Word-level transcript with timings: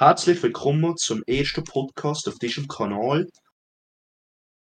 Herzlich 0.00 0.40
willkommen 0.44 0.96
zum 0.96 1.24
ersten 1.26 1.64
Podcast 1.64 2.28
auf 2.28 2.36
diesem 2.36 2.68
Kanal. 2.68 3.26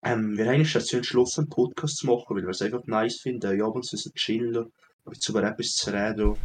Ähm, 0.03 0.37
wir 0.37 0.45
haben 0.45 0.59
uns 0.59 0.73
dazu 0.73 0.97
entschlossen, 0.97 1.45
einen 1.45 1.49
Podcast 1.49 1.97
zu 1.97 2.05
machen, 2.05 2.25
weil 2.29 2.43
wir 2.43 2.49
es 2.49 2.61
einfach 2.61 2.85
nice 2.85 3.21
finden, 3.21 3.57
ja, 3.57 3.65
abends 3.65 3.87
zu 3.87 4.11
chillen, 4.11 4.71
und 5.03 5.27
über 5.29 5.43
etwas 5.43 5.69
zu 5.69 5.91
reden. 5.91 6.37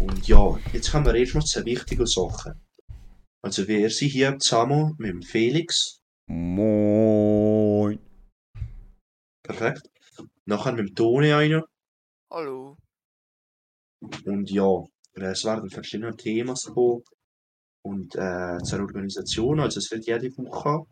Und 0.00 0.26
ja, 0.26 0.58
jetzt 0.72 0.90
kommen 0.90 1.04
wir 1.04 1.16
erstmal 1.16 1.44
zu 1.44 1.62
wichtigen 1.66 2.06
Sachen. 2.06 2.54
Also 3.42 3.68
wir 3.68 3.90
sind 3.90 4.08
hier 4.08 4.38
zusammen 4.38 4.94
mit 4.96 5.10
dem 5.10 5.20
Felix. 5.20 6.00
Moin. 6.30 7.98
Perfekt. 9.42 9.86
Nachher 10.46 10.72
mit 10.72 10.88
dem 10.88 10.94
Toni 10.94 11.30
einer. 11.30 11.62
Hallo. 12.32 12.78
Und 14.24 14.50
ja, 14.50 14.82
es 15.12 15.44
werden 15.44 15.68
verschiedene 15.68 16.16
Themen 16.16 16.56
kommen. 16.72 17.02
Und 17.88 18.14
äh, 18.16 18.58
zur 18.62 18.80
Organisation, 18.80 19.60
also 19.60 19.78
es 19.78 19.90
wird 19.90 20.06
jede 20.06 20.30
Woche 20.36 20.84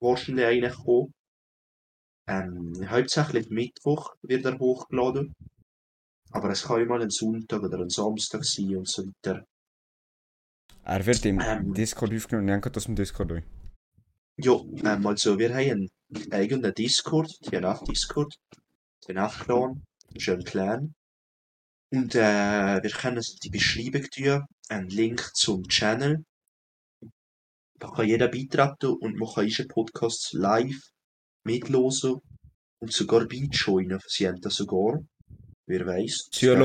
wahrscheinlich 0.00 0.46
eigentlich 0.46 0.74
kommen. 0.74 1.12
Ähm, 2.26 2.72
hauptsächlich 2.90 3.50
Mittwoch 3.50 4.14
wird 4.22 4.44
er 4.44 4.58
hochgeladen. 4.58 5.32
Aber 6.32 6.50
es 6.50 6.64
kann 6.64 6.86
mal 6.88 7.02
ein 7.02 7.10
Sonntag 7.10 7.62
oder 7.62 7.78
ein 7.78 7.90
Samstag 7.90 8.44
sein 8.44 8.76
und 8.76 8.88
so 8.88 9.04
weiter. 9.06 9.44
Er 10.82 11.06
wird 11.06 11.24
im 11.24 11.40
Ähm. 11.40 11.72
Discord 11.72 12.12
aufgenommen. 12.12 12.46
Nein, 12.46 12.60
geht 12.60 12.74
das 12.74 12.86
im 12.86 12.96
Discord 12.96 13.30
durch. 13.30 13.44
Ja, 14.36 14.54
ähm, 14.84 15.06
also 15.06 15.38
wir 15.38 15.50
haben 15.54 15.88
einen 16.14 16.32
eigenen 16.32 16.74
Discord, 16.74 17.30
TNF-Discord, 17.42 18.34
TNF-Clan, 19.02 19.84
das 20.12 20.22
ist 20.22 20.28
ein 20.28 20.44
Clan. 20.44 20.94
Und 21.92 22.14
äh, 22.16 22.82
wir 22.82 22.90
können 22.90 23.18
es 23.18 23.34
in 23.34 23.38
die 23.44 23.50
Beschreibung 23.50 24.02
tun, 24.10 24.42
einen 24.68 24.88
Link 24.88 25.30
zum 25.34 25.62
Channel. 25.68 26.24
Da 27.84 27.90
kann 27.90 28.08
jeder 28.08 28.28
beitreten 28.28 28.96
und 28.98 29.18
man 29.18 29.28
kann 29.28 29.44
unseren 29.44 29.68
Podcast 29.68 30.32
live 30.32 30.80
mitlosen 31.44 32.16
und 32.80 32.92
sogar 32.92 33.26
beijoinen. 33.26 34.00
Sie 34.06 34.26
haben 34.26 34.40
das 34.40 34.54
sogar, 34.54 35.00
wer 35.66 35.86
weiß. 35.86 36.28
Zuhören. 36.30 36.62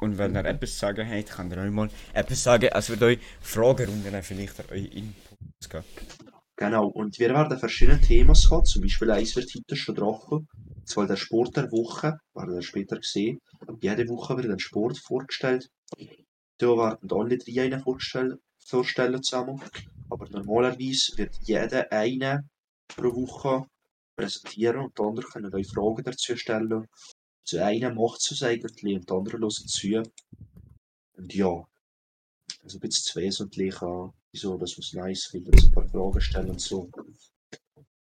Und 0.00 0.18
wenn 0.18 0.36
ihr 0.36 0.44
etwas 0.44 0.78
sagen 0.78 1.08
habt, 1.10 1.30
könnt 1.30 1.52
ihr 1.52 1.58
euch 1.58 1.70
mal 1.72 1.90
etwas 2.14 2.44
sagen. 2.44 2.68
Es 2.72 2.90
wird 2.90 3.02
euch 3.02 3.18
Fragerunden 3.40 4.22
vielleicht 4.22 4.60
an 4.60 4.66
euch 4.70 4.84
Inputs 4.94 5.68
geben. 5.68 5.84
Genau, 6.54 6.86
und 6.86 7.18
wir 7.18 7.30
werden 7.30 7.58
verschiedene 7.58 8.00
Themen 8.00 8.36
haben, 8.36 8.64
zum 8.64 8.82
Beispiel 8.82 9.10
eins 9.10 9.34
wird 9.34 9.52
heute 9.52 9.74
schon 9.74 9.96
drauf, 9.96 10.42
zwar 10.84 11.08
der 11.08 11.16
Sport 11.16 11.56
der 11.56 11.72
Woche, 11.72 12.18
werden 12.34 12.54
wir 12.54 12.62
später 12.62 12.98
sehen. 13.02 13.40
Jede 13.80 14.08
Woche 14.08 14.36
wird 14.36 14.48
ein 14.48 14.60
Sport 14.60 14.96
vorgestellt. 14.96 15.68
Da 16.58 16.68
werden 16.68 17.10
alle 17.10 17.38
drei 17.38 17.62
einen 17.62 17.82
vorstellen, 17.82 18.38
vorstellen 18.64 19.20
zusammen. 19.24 19.60
Aber 20.12 20.28
normalerweise 20.28 21.16
wird 21.16 21.34
jeder 21.40 21.90
einen 21.90 22.50
pro 22.86 23.04
Woche 23.14 23.64
präsentieren 24.14 24.84
und 24.84 24.98
die 24.98 25.02
anderen 25.02 25.30
können 25.30 25.54
euch 25.54 25.68
Fragen 25.68 26.04
dazu 26.04 26.36
stellen. 26.36 26.86
Zu 27.46 27.64
einem 27.64 27.94
macht 27.94 28.20
es 28.30 28.42
eigentlich 28.42 28.96
und 28.96 29.08
die 29.08 29.14
anderen 29.14 29.40
hören 29.40 29.50
zu. 29.50 30.02
Und 31.16 31.34
ja, 31.34 31.64
also 32.62 32.76
ein 32.76 32.80
bisschen 32.80 33.04
zu 33.04 33.20
wesentlich 33.20 33.80
an, 33.80 34.12
wieso 34.32 34.58
dass 34.58 34.76
man 34.76 34.82
es 34.82 34.92
nice 34.92 35.28
findet, 35.30 35.64
ein 35.64 35.72
paar 35.72 35.88
Fragen 35.88 36.20
stellen 36.20 36.50
und 36.50 36.60
so. 36.60 36.90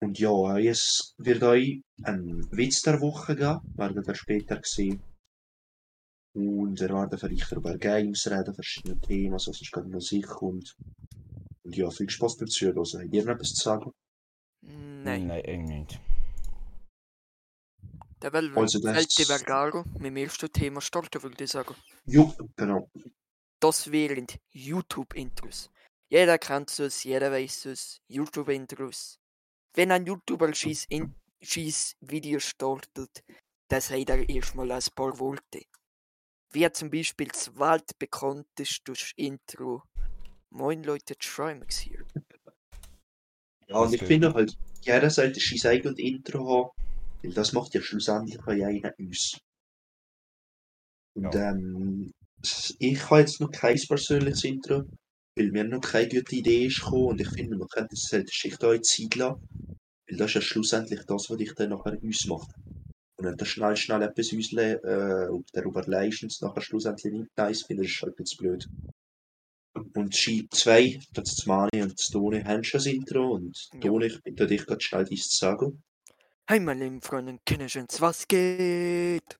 Und 0.00 0.18
ja, 0.18 0.58
es 0.58 1.14
wird 1.18 1.44
euch 1.44 1.80
ein 2.02 2.44
Witz 2.50 2.82
der 2.82 3.00
Woche 3.00 3.36
geben, 3.36 3.60
werden 3.76 4.04
wir 4.04 4.14
später 4.16 4.60
sehen. 4.64 5.00
Und 6.34 6.80
wir 6.80 6.88
werden 6.88 7.16
vielleicht 7.16 7.52
über 7.52 7.78
Games 7.78 8.26
reden, 8.26 8.52
verschiedene 8.52 8.98
Themen, 8.98 9.34
also 9.34 9.52
es 9.52 9.62
ist 9.62 9.70
gerade 9.70 9.88
Musik 9.88 10.42
und, 10.42 10.74
und 11.64 11.76
ja, 11.76 11.90
viel 11.90 12.08
Spaß 12.10 12.36
beim 12.38 12.48
Zuhören. 12.48 12.76
Habt 12.84 13.14
ihr 13.14 13.24
noch 13.24 13.34
etwas 13.34 13.54
zu 13.54 13.62
sagen? 13.62 13.92
Nein. 14.62 15.26
Nein, 15.26 15.44
irgendwie 15.44 15.78
nicht. 15.80 16.00
Der 18.22 18.32
will 18.32 18.56
Also 18.56 18.78
das- 18.80 19.14
Vergaro 19.26 19.84
mit 19.94 20.04
dem 20.04 20.16
ersten 20.16 20.50
Thema 20.50 20.80
starten, 20.80 21.22
würde 21.22 21.44
ich 21.44 21.50
sagen. 21.50 21.74
Jo, 22.06 22.32
genau. 22.56 22.90
Das 23.60 23.90
wären 23.90 24.26
YouTube-Intros. 24.52 25.70
Jeder 26.08 26.38
kennt 26.38 26.78
es, 26.78 27.04
jeder 27.04 27.30
weiß 27.30 27.66
es. 27.66 28.00
YouTube-Intros. 28.08 29.18
Wenn 29.74 29.90
ein 29.90 30.06
YouTuber 30.06 30.54
schieß 30.54 30.86
in 30.88 31.14
schieß 31.42 31.96
Video 32.00 32.38
startet, 32.38 33.22
dann 33.68 33.80
sagt 33.80 34.08
er 34.10 34.28
erstmal 34.28 34.70
ein 34.70 34.82
paar 34.94 35.18
Worte. 35.18 35.62
Wie 36.52 36.70
zum 36.72 36.90
Beispiel 36.90 37.28
das 37.28 37.54
weltbekannteste 37.58 38.92
Intro. 39.16 39.82
Moin 40.54 40.84
Leute, 40.84 41.16
Trimax 41.18 41.78
hier. 41.80 42.04
Ja, 43.68 43.78
und 43.78 43.92
Das 43.92 43.94
ich 43.94 44.02
finde 44.02 44.32
halt, 44.32 44.54
jeder 44.82 45.10
sollte 45.10 45.40
sein 45.40 45.72
eigenes 45.72 45.98
Intro 45.98 46.48
haben, 46.48 46.70
weil 47.24 47.32
das 47.32 47.52
macht 47.52 47.74
ja 47.74 47.82
schlussendlich 47.82 48.38
auch 48.38 48.46
einer 48.46 48.94
aus. 49.00 49.38
Und 51.16 51.34
Ja. 51.34 51.50
ähm, 51.50 52.12
ich 52.78 53.10
habe 53.10 53.20
jetzt 53.20 53.40
noch 53.40 53.50
kein 53.50 53.76
persönliches 53.88 54.44
Intro, 54.44 54.84
weil 55.36 55.50
mir 55.50 55.64
noch 55.64 55.80
keine 55.80 56.08
gute 56.08 56.36
Idee 56.36 56.66
ist 56.66 56.82
gekommen 56.82 57.06
und 57.06 57.20
ich 57.20 57.30
finde, 57.30 57.56
man 57.56 57.66
könnte 57.68 57.94
es 57.94 58.04
sollte 58.04 58.30
sich 58.30 58.56
da 58.56 58.72
in 58.72 58.82
Zeit 58.84 59.14
lassen, 59.16 59.42
weil 60.08 60.16
das 60.18 60.30
ist 60.30 60.34
ja 60.34 60.40
schlussendlich 60.40 61.00
das, 61.06 61.30
was 61.30 61.36
dich 61.36 61.52
dann 61.54 61.70
nachher 61.70 61.98
ausmacht. 62.06 62.50
Und 63.18 63.26
wenn 63.26 63.36
du 63.36 63.44
schnell, 63.44 63.76
schnell 63.76 64.02
etwas 64.02 64.32
ausle 64.36 64.74
äh, 64.82 65.30
und 65.30 65.48
darüber 65.52 65.82
leist 65.86 66.22
und 66.22 66.32
es 66.32 66.40
nachher 66.40 66.62
schlussendlich 66.62 67.12
nicht 67.12 67.36
nice 67.36 67.64
findest, 67.66 67.94
ist 67.96 68.02
halt 68.02 68.18
jetzt 68.20 68.36
blöd. 68.38 68.68
Und 69.74 70.14
Ski 70.14 70.48
2, 70.48 71.00
das 71.12 71.32
ist 71.32 71.46
Mani 71.46 71.82
und 71.82 71.98
das 71.98 72.08
Toni 72.08 72.42
haben 72.42 72.62
schon 72.62 72.78
das 72.78 72.86
Intro 72.86 73.32
und 73.34 73.70
Ja. 73.74 73.80
Toni, 73.80 74.06
ich 74.06 74.22
bitte 74.22 74.46
dich 74.46 74.64
gerade 74.66 74.80
schnell 74.80 75.04
dies 75.04 75.28
zu 75.28 75.36
sagen. 75.38 75.82
Hey 76.46 76.60
meine 76.60 76.84
lieben 76.84 77.00
Freunde, 77.00 77.38
Kinderschens, 77.44 78.00
was 78.00 78.28
geht? 78.28 79.38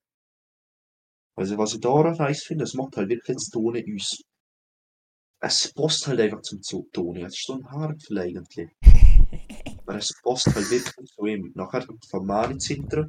Also 1.37 1.59
was 1.59 1.75
ich 1.75 1.81
daran 1.81 2.17
nice 2.17 2.43
finde, 2.45 2.65
es 2.65 2.75
macht 2.75 2.97
halt 2.97 3.09
wirklich 3.11 3.37
das 3.37 3.49
Toni 3.51 3.85
uns. 3.85 4.23
Es 5.41 5.73
passt 5.73 6.07
halt 6.07 6.21
einfach 6.21 6.41
zum 6.43 6.61
Toni, 6.93 7.23
es 7.23 7.35
ist 7.35 7.47
so 7.47 7.55
ein 7.55 7.71
Haarpfeil 7.71 8.19
eigentlich. 8.19 8.71
Aber 9.87 9.97
es 9.97 10.13
passt 10.23 10.47
halt 10.47 10.71
wirklich 10.71 11.11
zu 11.11 11.27
ihm. 11.27 11.53
Nachher 11.55 11.87
kommt 11.87 12.07
von 12.07 12.27
Mani 12.27 12.55
das 12.55 12.71
Intro, 12.71 13.05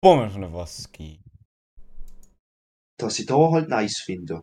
von 0.00 0.40
der 0.40 0.52
Waski. 0.52 1.18
was 2.98 3.18
ich 3.18 3.26
da 3.26 3.50
halt 3.50 3.68
nice 3.68 3.98
finde, 3.98 4.42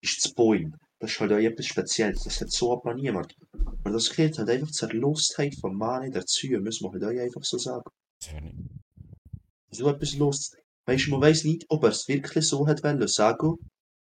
ist 0.00 0.24
das 0.24 0.32
Bäum. 0.32 0.76
Das 1.04 1.12
ist 1.12 1.20
halt 1.20 1.32
auch 1.32 1.36
etwas 1.36 1.66
Spezielles, 1.66 2.22
das 2.24 2.40
hat 2.40 2.50
so 2.50 2.74
hat 2.74 2.86
man 2.86 2.96
niemand. 2.96 3.36
Aber 3.52 3.90
das 3.90 4.08
gehört 4.08 4.38
halt 4.38 4.48
einfach 4.48 4.70
zur 4.70 4.90
Lustheit 4.94 5.54
von 5.60 5.76
Mani 5.76 6.10
dazu, 6.10 6.46
müssen 6.46 6.84
wir 6.84 6.92
halt 6.92 7.04
auch 7.04 7.22
einfach 7.22 7.44
so 7.44 7.58
sagen. 7.58 7.84
Das 8.18 9.78
so 9.78 9.86
etwas 9.86 10.14
los. 10.14 10.56
Weißt 10.86 11.06
du, 11.06 11.10
man 11.10 11.20
weiß 11.20 11.44
nicht, 11.44 11.66
ob 11.68 11.82
er 11.82 11.90
es 11.90 12.08
wirklich 12.08 12.48
so 12.48 12.66
hat 12.66 12.82
wollen 12.82 13.06
sagen 13.06 13.56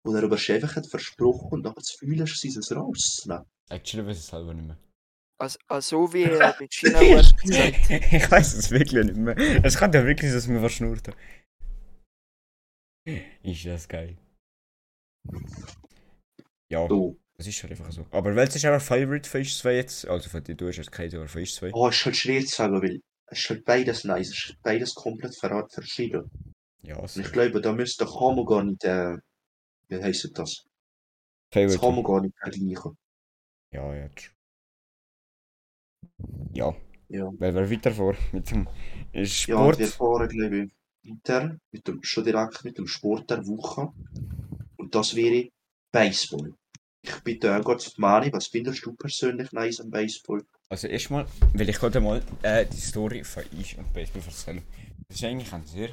oder 0.05 0.23
ob 0.23 0.31
er 0.31 0.37
es 0.37 0.47
einfach 0.51 0.75
hat 0.75 0.87
versprochen 0.87 1.49
und 1.49 1.63
nachher 1.63 1.77
das 1.77 1.97
Gefühl 1.99 2.21
hast, 2.21 2.45
es 2.45 2.71
rauszunehmen. 2.71 3.45
Actually 3.71 4.05
weiß 4.05 4.17
ich 4.17 4.23
es 4.23 4.29
selber 4.29 4.53
nicht 4.53 4.67
mehr. 4.67 4.77
Also, 5.39 5.57
also 5.69 6.13
wie 6.13 6.25
er 6.25 6.55
mit 6.59 6.71
China 6.71 6.99
hat 6.99 7.35
gesagt. 7.35 7.89
ich 7.89 8.29
weiß 8.29 8.53
es 8.53 8.69
wirklich 8.69 9.05
nicht 9.05 9.17
mehr. 9.17 9.35
Es 9.65 9.75
kann 9.75 9.91
ja 9.91 10.05
wirklich 10.05 10.29
sein, 10.29 10.37
dass 10.37 10.47
mir 10.47 10.61
was 10.61 10.73
schnurrt. 10.73 11.09
Ist 13.41 13.65
das 13.65 13.87
geil. 13.87 14.19
Ja, 16.71 16.87
So. 16.87 17.17
das 17.37 17.47
ist 17.47 17.61
halt 17.63 17.71
einfach 17.73 17.91
so. 17.91 18.05
Aber 18.11 18.35
welches 18.35 18.55
ist 18.57 18.65
euer 18.65 18.79
Favorite 18.79 19.29
von 19.29 19.41
uns 19.41 19.57
zwei 19.57 19.75
jetzt? 19.75 20.07
Also 20.07 20.29
von 20.29 20.43
dir, 20.43 20.55
du 20.55 20.67
hast 20.67 20.77
jetzt 20.77 20.91
keine, 20.91 21.15
aber 21.17 21.27
von 21.27 21.41
uns 21.41 21.55
zwei. 21.55 21.71
Oh, 21.73 21.87
ist 21.89 22.05
halt 22.05 22.15
schwer 22.17 22.41
zu 22.41 22.55
sagen, 22.55 22.81
weil 22.81 23.01
es 23.27 23.39
ist 23.39 23.49
halt 23.49 23.65
beides 23.65 24.03
nice, 24.05 24.29
es 24.29 24.49
ist 24.51 24.61
beides 24.63 24.93
komplett 24.95 25.35
ver 25.39 25.67
verschieden. 25.69 26.29
Ja, 26.83 26.97
Und 26.97 27.15
ich 27.17 27.31
glaube, 27.31 27.61
da 27.61 27.73
müsste 27.73 28.05
der 28.05 28.13
Kamo 28.13 28.43
gar 28.45 28.63
nicht, 28.63 28.83
äh, 28.83 29.17
wie 29.89 30.01
heisst 30.03 30.29
das? 30.33 30.65
Das 31.51 31.75
Favorite. 31.75 31.79
kann 31.79 31.95
man 31.95 32.03
gar 32.03 32.21
nicht 32.21 32.35
vergleichen. 32.39 32.97
Ja, 33.73 33.93
ja. 33.95 34.09
Ja, 36.53 36.75
Ja. 37.09 37.31
weil 37.39 37.53
wir 37.55 37.69
weiter 37.71 37.91
vor 37.91 38.15
mit 38.31 38.49
dem 38.51 38.67
Ja, 39.13 39.25
Sport. 39.25 39.79
wir 39.79 39.87
fahren, 39.87 40.29
glaube 40.29 40.57
ich, 40.63 40.71
weiter, 41.03 41.57
mit 41.71 41.87
dem, 41.87 42.03
schon 42.03 42.23
direkt 42.23 42.63
mit 42.63 42.77
dem 42.77 42.87
Sport 42.87 43.29
der 43.29 43.45
Woche. 43.47 43.89
Und 44.77 44.95
das 44.95 45.15
wäre 45.15 45.49
Baseball. 45.91 46.53
Ich 47.03 47.15
bitte 47.23 47.55
auch 47.55 47.63
Gott 47.63 47.93
Mani, 47.97 48.31
was 48.31 48.47
findest 48.47 48.85
du 48.85 48.93
persönlich 48.93 49.51
nice 49.51 49.79
am 49.79 49.89
Baseball? 49.89 50.43
Also 50.69 50.87
erstmal 50.87 51.25
will 51.53 51.67
ich 51.67 51.77
gerade 51.77 51.99
mal 51.99 52.21
äh, 52.43 52.65
die 52.65 52.79
Story 52.79 53.23
von 53.23 53.43
Eis 53.57 53.73
und 53.73 53.91
Baseball 53.93 54.21
erzählen. 54.25 54.61
Das 55.07 55.17
ist 55.17 55.23
eigentlich 55.23 55.51
eine 55.51 55.65
sehr 55.65 55.89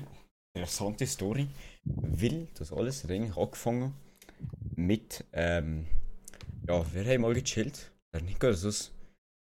interessante 0.55 1.06
Story, 1.06 1.49
weil 1.84 2.46
das 2.55 2.72
alles 2.72 3.02
hat 3.02 3.10
eigentlich 3.10 3.37
angefangen 3.37 3.94
mit, 4.76 5.25
ähm, 5.32 5.87
ja, 6.69 6.84
wir 6.94 7.05
haben 7.05 7.22
mal 7.22 7.34
gechillt. 7.34 7.90
Der 8.12 8.22
Nico 8.22 8.46
das 8.49 8.93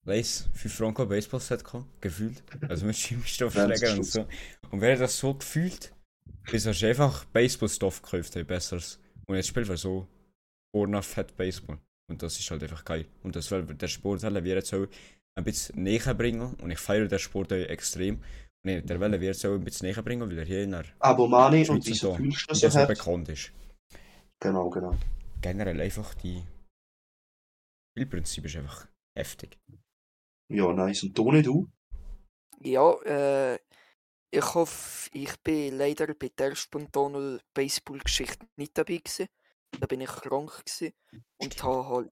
weiß 0.04 0.50
5 0.54 0.74
Franken 0.74 1.08
Baseball-Set 1.08 1.64
gehabt, 1.64 1.86
gefühlt. 2.02 2.44
Also 2.68 2.86
mit 2.86 2.98
Schimmstoffschläger 2.98 3.94
und 3.94 4.06
so. 4.06 4.26
Und 4.72 4.82
wer 4.82 4.94
hat 4.94 5.02
das 5.02 5.18
so 5.18 5.34
gefühlt, 5.36 5.94
bis 6.52 6.66
er 6.66 6.90
einfach 6.90 7.26
Baseball-Stoff 7.26 8.02
gekauft 8.02 8.36
hat, 8.36 8.48
besseres. 8.48 9.00
Und 9.28 9.36
jetzt 9.36 9.48
spielt 9.48 9.70
er 9.70 9.78
so 9.78 10.08
Orna 10.74 11.02
Fett 11.02 11.36
Baseball. 11.36 11.80
Und 12.10 12.22
das 12.24 12.40
ist 12.40 12.50
halt 12.52 12.64
einfach 12.64 12.84
geil. 12.84 13.06
Und 13.24 13.36
das 13.36 13.52
will 13.52 13.64
der 13.64 13.88
Sport 13.88 14.22
will 14.24 14.44
wir 14.44 14.56
jetzt 14.56 14.74
auch 14.74 14.88
ein 15.36 15.44
bisschen 15.44 15.84
näher 15.84 16.14
bringen. 16.14 16.56
Und 16.56 16.72
ich 16.72 16.80
feiere 16.80 17.08
den 17.08 17.20
Sport 17.20 17.54
auch 17.54 17.58
extrem. 17.58 18.22
Und 18.64 18.90
der 18.90 19.00
will 19.00 19.12
wir 19.12 19.28
jetzt 19.28 19.46
auch 19.46 19.54
ein 19.54 19.64
bisschen 19.64 19.88
näher 19.88 20.04
bringen, 20.04 20.30
weil 20.30 20.38
er 20.38 20.46
hier 20.46 20.64
in 20.64 20.72
der 20.72 20.86
Aber 21.00 21.28
Mani, 21.28 21.66
Schweiz 21.66 21.70
und 21.70 21.96
so 21.96 22.18
so 22.70 22.88
bekannt 22.88 23.30
ist. 23.30 23.52
Genau, 24.40 24.70
genau. 24.70 24.96
Generell 25.42 25.80
einfach 25.82 26.14
die 26.16 26.44
Spielprinzip 27.92 28.46
ist 28.46 28.56
einfach 28.58 28.88
heftig. 29.18 29.58
Ja, 30.50 30.72
nice. 30.74 31.04
Und 31.04 31.16
Toni, 31.16 31.42
du? 31.42 31.68
Ja, 32.60 32.94
äh, 33.04 33.60
ich 34.32 34.54
hoffe, 34.54 35.10
ich 35.14 35.40
bin 35.42 35.78
leider 35.78 36.14
bei 36.14 36.30
der 36.30 36.56
spontanen 36.56 37.40
Baseball-Geschichte 37.54 38.46
nicht 38.56 38.78
dabei 38.78 38.98
gewesen. 38.98 39.28
Da 39.80 39.88
bin 39.88 40.02
ich 40.02 40.10
krank 40.10 40.66
gewesen 40.66 40.94
und 41.38 41.64
habe 41.64 41.88
halt, 41.88 42.12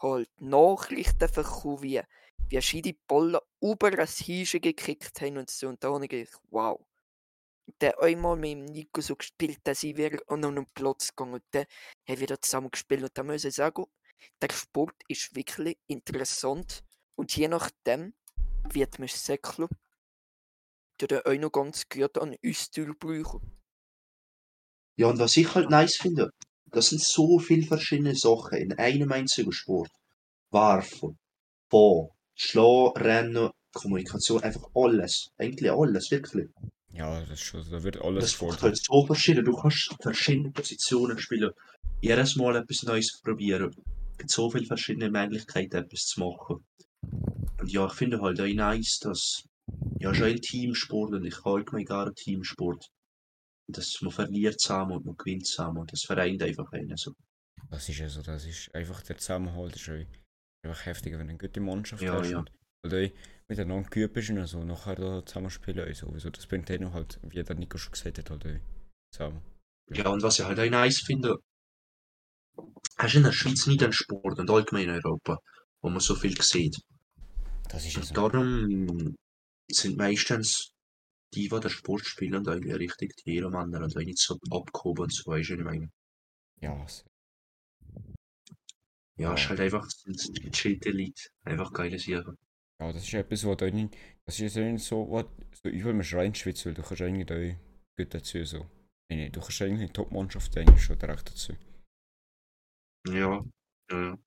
halt 0.00 0.40
Nachrichten 0.40 1.30
bekommen, 1.34 1.82
wie, 1.82 2.00
wie 2.48 2.56
verschiedene 2.56 2.96
Ballen 3.06 3.40
über 3.60 3.88
ein 3.88 4.06
Häuschen 4.06 4.60
gekickt 4.60 5.20
haben 5.20 5.38
und 5.38 5.50
so. 5.50 5.68
Und 5.68 5.82
da 5.82 5.92
habe 5.92 6.04
ich 6.04 6.10
gedacht, 6.10 6.40
wow. 6.50 6.80
Dann 7.80 7.92
einmal 8.00 8.36
mit 8.36 8.52
dem 8.52 8.64
Nico 8.64 9.00
so 9.02 9.14
gespielt, 9.14 9.58
dass 9.64 9.82
ich 9.82 9.96
wieder 9.96 10.18
an 10.28 10.44
einen 10.44 10.66
Platz 10.72 11.08
gegangen 11.08 11.34
und 11.34 11.44
dann 11.50 11.66
haben 12.08 12.20
wir 12.20 12.26
da 12.26 12.40
zusammen 12.40 12.70
gespielt. 12.70 13.02
Und 13.02 13.16
da 13.16 13.22
muss 13.22 13.44
ich 13.44 13.54
sagen, 13.54 13.84
der 14.40 14.52
Sport 14.52 14.94
ist 15.08 15.34
wirklich 15.34 15.78
interessant 15.86 16.82
und 17.14 17.36
je 17.36 17.48
nachdem 17.48 18.14
wird 18.72 18.98
man 18.98 19.08
säckeln, 19.08 19.68
der 21.00 21.26
auch 21.26 21.34
noch 21.34 21.52
ganz 21.52 21.88
gut 21.88 22.18
an 22.18 22.36
uns 22.42 22.70
durchbrauchen. 22.70 23.58
Ja, 24.96 25.08
und 25.08 25.18
was 25.18 25.36
ich 25.36 25.54
halt 25.54 25.70
nice 25.70 25.96
finde, 25.96 26.32
das 26.72 26.90
sind 26.90 27.02
so 27.02 27.38
viele 27.38 27.66
verschiedene 27.66 28.14
Sachen 28.14 28.58
in 28.58 28.72
einem 28.78 29.10
einzigen 29.12 29.52
Sport. 29.52 29.90
Werfen, 30.50 31.18
Ball, 31.70 32.08
Schlagen, 32.34 32.96
Rennen, 32.96 33.50
Kommunikation, 33.74 34.42
einfach 34.42 34.68
alles. 34.74 35.28
Eigentlich 35.36 35.70
alles, 35.70 36.10
wirklich. 36.10 36.48
Ja, 36.92 37.20
das 37.24 37.40
schon, 37.40 37.64
da 37.70 37.82
wird 37.82 38.00
alles 38.00 38.24
Das 38.24 38.32
gefordert. 38.32 38.62
halt 38.62 38.78
so 38.82 39.06
verschieden. 39.06 39.44
Du 39.44 39.52
kannst 39.52 39.94
verschiedene 40.00 40.50
Positionen 40.50 41.18
spielen. 41.18 41.50
Jedes 42.00 42.36
Mal 42.36 42.56
etwas 42.56 42.82
Neues 42.84 43.20
probieren. 43.22 43.70
Es 44.12 44.18
gibt 44.18 44.30
so 44.30 44.50
viele 44.50 44.66
verschiedene 44.66 45.10
Möglichkeiten, 45.10 45.76
etwas 45.76 46.00
zu 46.06 46.20
machen. 46.20 46.64
Und 47.60 47.70
ja, 47.70 47.86
ich 47.86 47.92
finde 47.92 48.20
halt 48.20 48.40
auch 48.40 48.46
nice, 48.46 48.98
dass 49.02 49.42
ja 49.98 50.14
schon 50.14 50.28
ein 50.28 50.40
Teamsport 50.40 51.12
und 51.12 51.24
ich 51.24 51.44
halte 51.44 51.74
mir 51.74 51.84
gar 51.84 52.12
Teamsport. 52.14 52.86
Dass 53.70 54.00
man 54.00 54.12
verliert 54.12 54.60
zusammen 54.60 54.92
und 54.96 55.04
man 55.06 55.16
gewinnt 55.16 55.46
zusammen. 55.46 55.78
Und 55.78 55.92
das 55.92 56.02
vereint 56.02 56.42
einfach 56.42 56.70
einen 56.72 56.96
so. 56.96 57.12
Das 57.70 57.88
ist 57.88 57.98
ja 57.98 58.08
so, 58.08 58.22
das 58.22 58.44
ist 58.46 58.74
einfach 58.74 59.02
der 59.02 59.18
Zusammenhalt 59.18 59.76
ist 59.76 59.88
einfach 60.64 60.86
heftig, 60.86 61.12
wenn 61.12 61.26
du 61.26 61.30
eine 61.30 61.38
gute 61.38 61.60
Mannschaft 61.60 62.02
Ja, 62.02 62.14
hast 62.14 62.30
ja. 62.30 62.38
und 62.38 62.50
weil 62.82 63.08
du 63.08 63.14
miteinander 63.48 63.88
geübt 63.90 64.14
bist 64.14 64.30
und 64.30 64.46
so 64.46 64.62
nachher 64.64 64.94
da 64.94 65.24
zusammen 65.24 65.50
spielen 65.50 65.86
und 65.86 65.94
sowieso. 65.94 66.30
Das 66.30 66.46
bringt 66.46 66.70
dann 66.70 66.92
halt, 66.92 67.18
wie 67.22 67.42
der 67.42 67.56
Nico 67.56 67.76
schon 67.78 67.92
gesagt 67.92 68.18
hat, 68.18 68.30
halt 68.30 68.46
auch 68.46 68.60
zusammen. 69.12 69.42
Ja, 69.90 70.08
und 70.08 70.22
was 70.22 70.38
ich 70.38 70.44
halt 70.44 70.58
auch 70.60 70.70
nice 70.70 71.00
finde, 71.00 71.36
hast 72.98 73.14
du 73.14 73.18
in 73.18 73.24
der 73.24 73.32
Schweiz 73.32 73.66
nicht 73.66 73.82
einen 73.82 73.92
Sport 73.92 74.38
und 74.38 74.50
allgemein 74.50 74.84
in 74.88 74.90
Europa, 75.02 75.38
wo 75.82 75.88
man 75.90 76.00
so 76.00 76.14
viel 76.14 76.40
sieht. 76.40 76.76
Das 77.68 77.84
ist 77.84 77.96
Und 77.96 78.04
so. 78.04 78.14
darum 78.14 79.16
sind 79.70 79.96
meistens 79.96 80.70
die, 81.34 81.48
die 81.48 81.60
den 81.60 81.70
Sport 81.70 82.04
spielen, 82.06 82.46
eigentlich 82.48 82.74
richtig 82.74 83.16
die 83.16 83.36
Ehrenmänner 83.36 83.84
und 83.84 83.96
auch 83.96 84.00
nicht 84.00 84.18
so 84.18 84.38
abgehoben 84.50 85.04
und 85.04 85.12
so, 85.12 85.30
weißt 85.30 85.50
du, 85.50 85.54
was 85.54 85.58
ich 85.58 85.64
meine. 85.64 85.90
Ja. 86.60 86.86
Ja, 89.18 89.34
es 89.34 89.42
ist 89.42 89.48
halt 89.48 89.60
einfach 89.60 89.86
die 90.06 90.40
gechillte 90.40 90.90
Leute, 90.90 91.22
einfach 91.44 91.72
geile 91.72 91.98
Sachen. 91.98 92.36
ja, 92.80 92.92
das 92.92 93.02
ist 93.02 93.14
etwas, 93.14 93.44
was 93.44 93.56
da 93.56 93.70
nicht, 93.70 93.96
das 94.24 94.38
ist 94.38 94.56
nicht 94.56 94.84
so, 94.84 95.10
was 95.10 95.26
so 95.62 95.68
überall 95.68 95.94
man 95.94 96.06
rein 96.06 96.34
schwitzt, 96.34 96.66
weil 96.66 96.74
du 96.74 96.82
kannst 96.82 97.02
eigentlich 97.02 97.26
da 97.26 97.36
gut 97.96 98.14
dazu 98.14 98.44
so. 98.44 98.70
Nee, 99.10 99.30
du 99.30 99.40
kannst 99.40 99.60
eigentlich 99.62 99.88
die 99.88 99.92
Top-Mannschaft 99.92 100.56
eigentlich 100.56 100.82
schon 100.82 100.98
direkt 100.98 101.28
dazu. 101.30 101.54
Ja, 103.08 103.44
ja, 103.90 104.02
ja. 104.02 104.18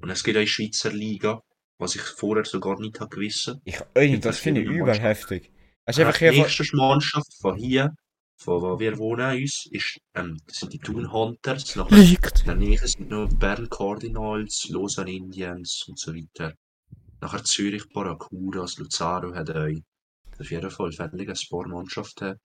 Und 0.00 0.10
es 0.10 0.24
gibt 0.24 0.36
auch 0.36 0.40
die 0.40 0.48
Schweizer 0.48 0.92
Liga, 0.92 1.40
was 1.78 1.94
ich 1.94 2.02
vorher 2.02 2.44
so 2.44 2.58
gar 2.58 2.80
nicht 2.80 2.98
habe 3.00 3.14
gewusst. 3.14 3.56
Ich, 3.64 3.80
ey, 3.94 4.18
das 4.18 4.38
finde 4.38 4.62
ich 4.62 4.68
verschiedenen 4.68 5.53
Es 5.86 5.98
ist 5.98 6.04
einfach 6.04 6.18
die 6.18 6.30
hier 6.30 6.42
nächste 6.44 6.76
Mannschaft 6.76 7.34
von 7.40 7.56
hier, 7.56 7.90
von 8.36 8.62
wo 8.62 8.78
wir 8.78 8.96
wohnen 8.98 9.42
uns, 9.42 9.66
ist, 9.70 9.98
ähm, 10.14 10.38
das 10.46 10.58
sind 10.58 10.72
die 10.72 10.78
Thun 10.78 11.12
Hunters. 11.12 11.76
Nachher 11.76 11.96
liegt. 11.96 12.40
in 12.40 12.46
der 12.46 12.54
Nähe 12.56 12.78
sind 12.78 13.10
noch 13.10 13.28
Bern 13.34 13.68
Cardinals, 13.68 14.66
Lausanne 14.70 15.12
Indians 15.12 15.84
und 15.88 15.98
so 15.98 16.14
weiter. 16.14 16.54
Nachher 17.20 17.44
Zürich 17.44 17.84
Barracudas, 17.92 18.78
Luzaro 18.78 19.34
hat 19.34 19.50
euch. 19.50 19.82
Auf 20.38 20.50
jeden 20.50 20.70
Fall 20.70 20.92
fertig 20.92 21.28
ein 21.28 21.36
paar 21.50 21.68
Mannschaften. 21.68 22.36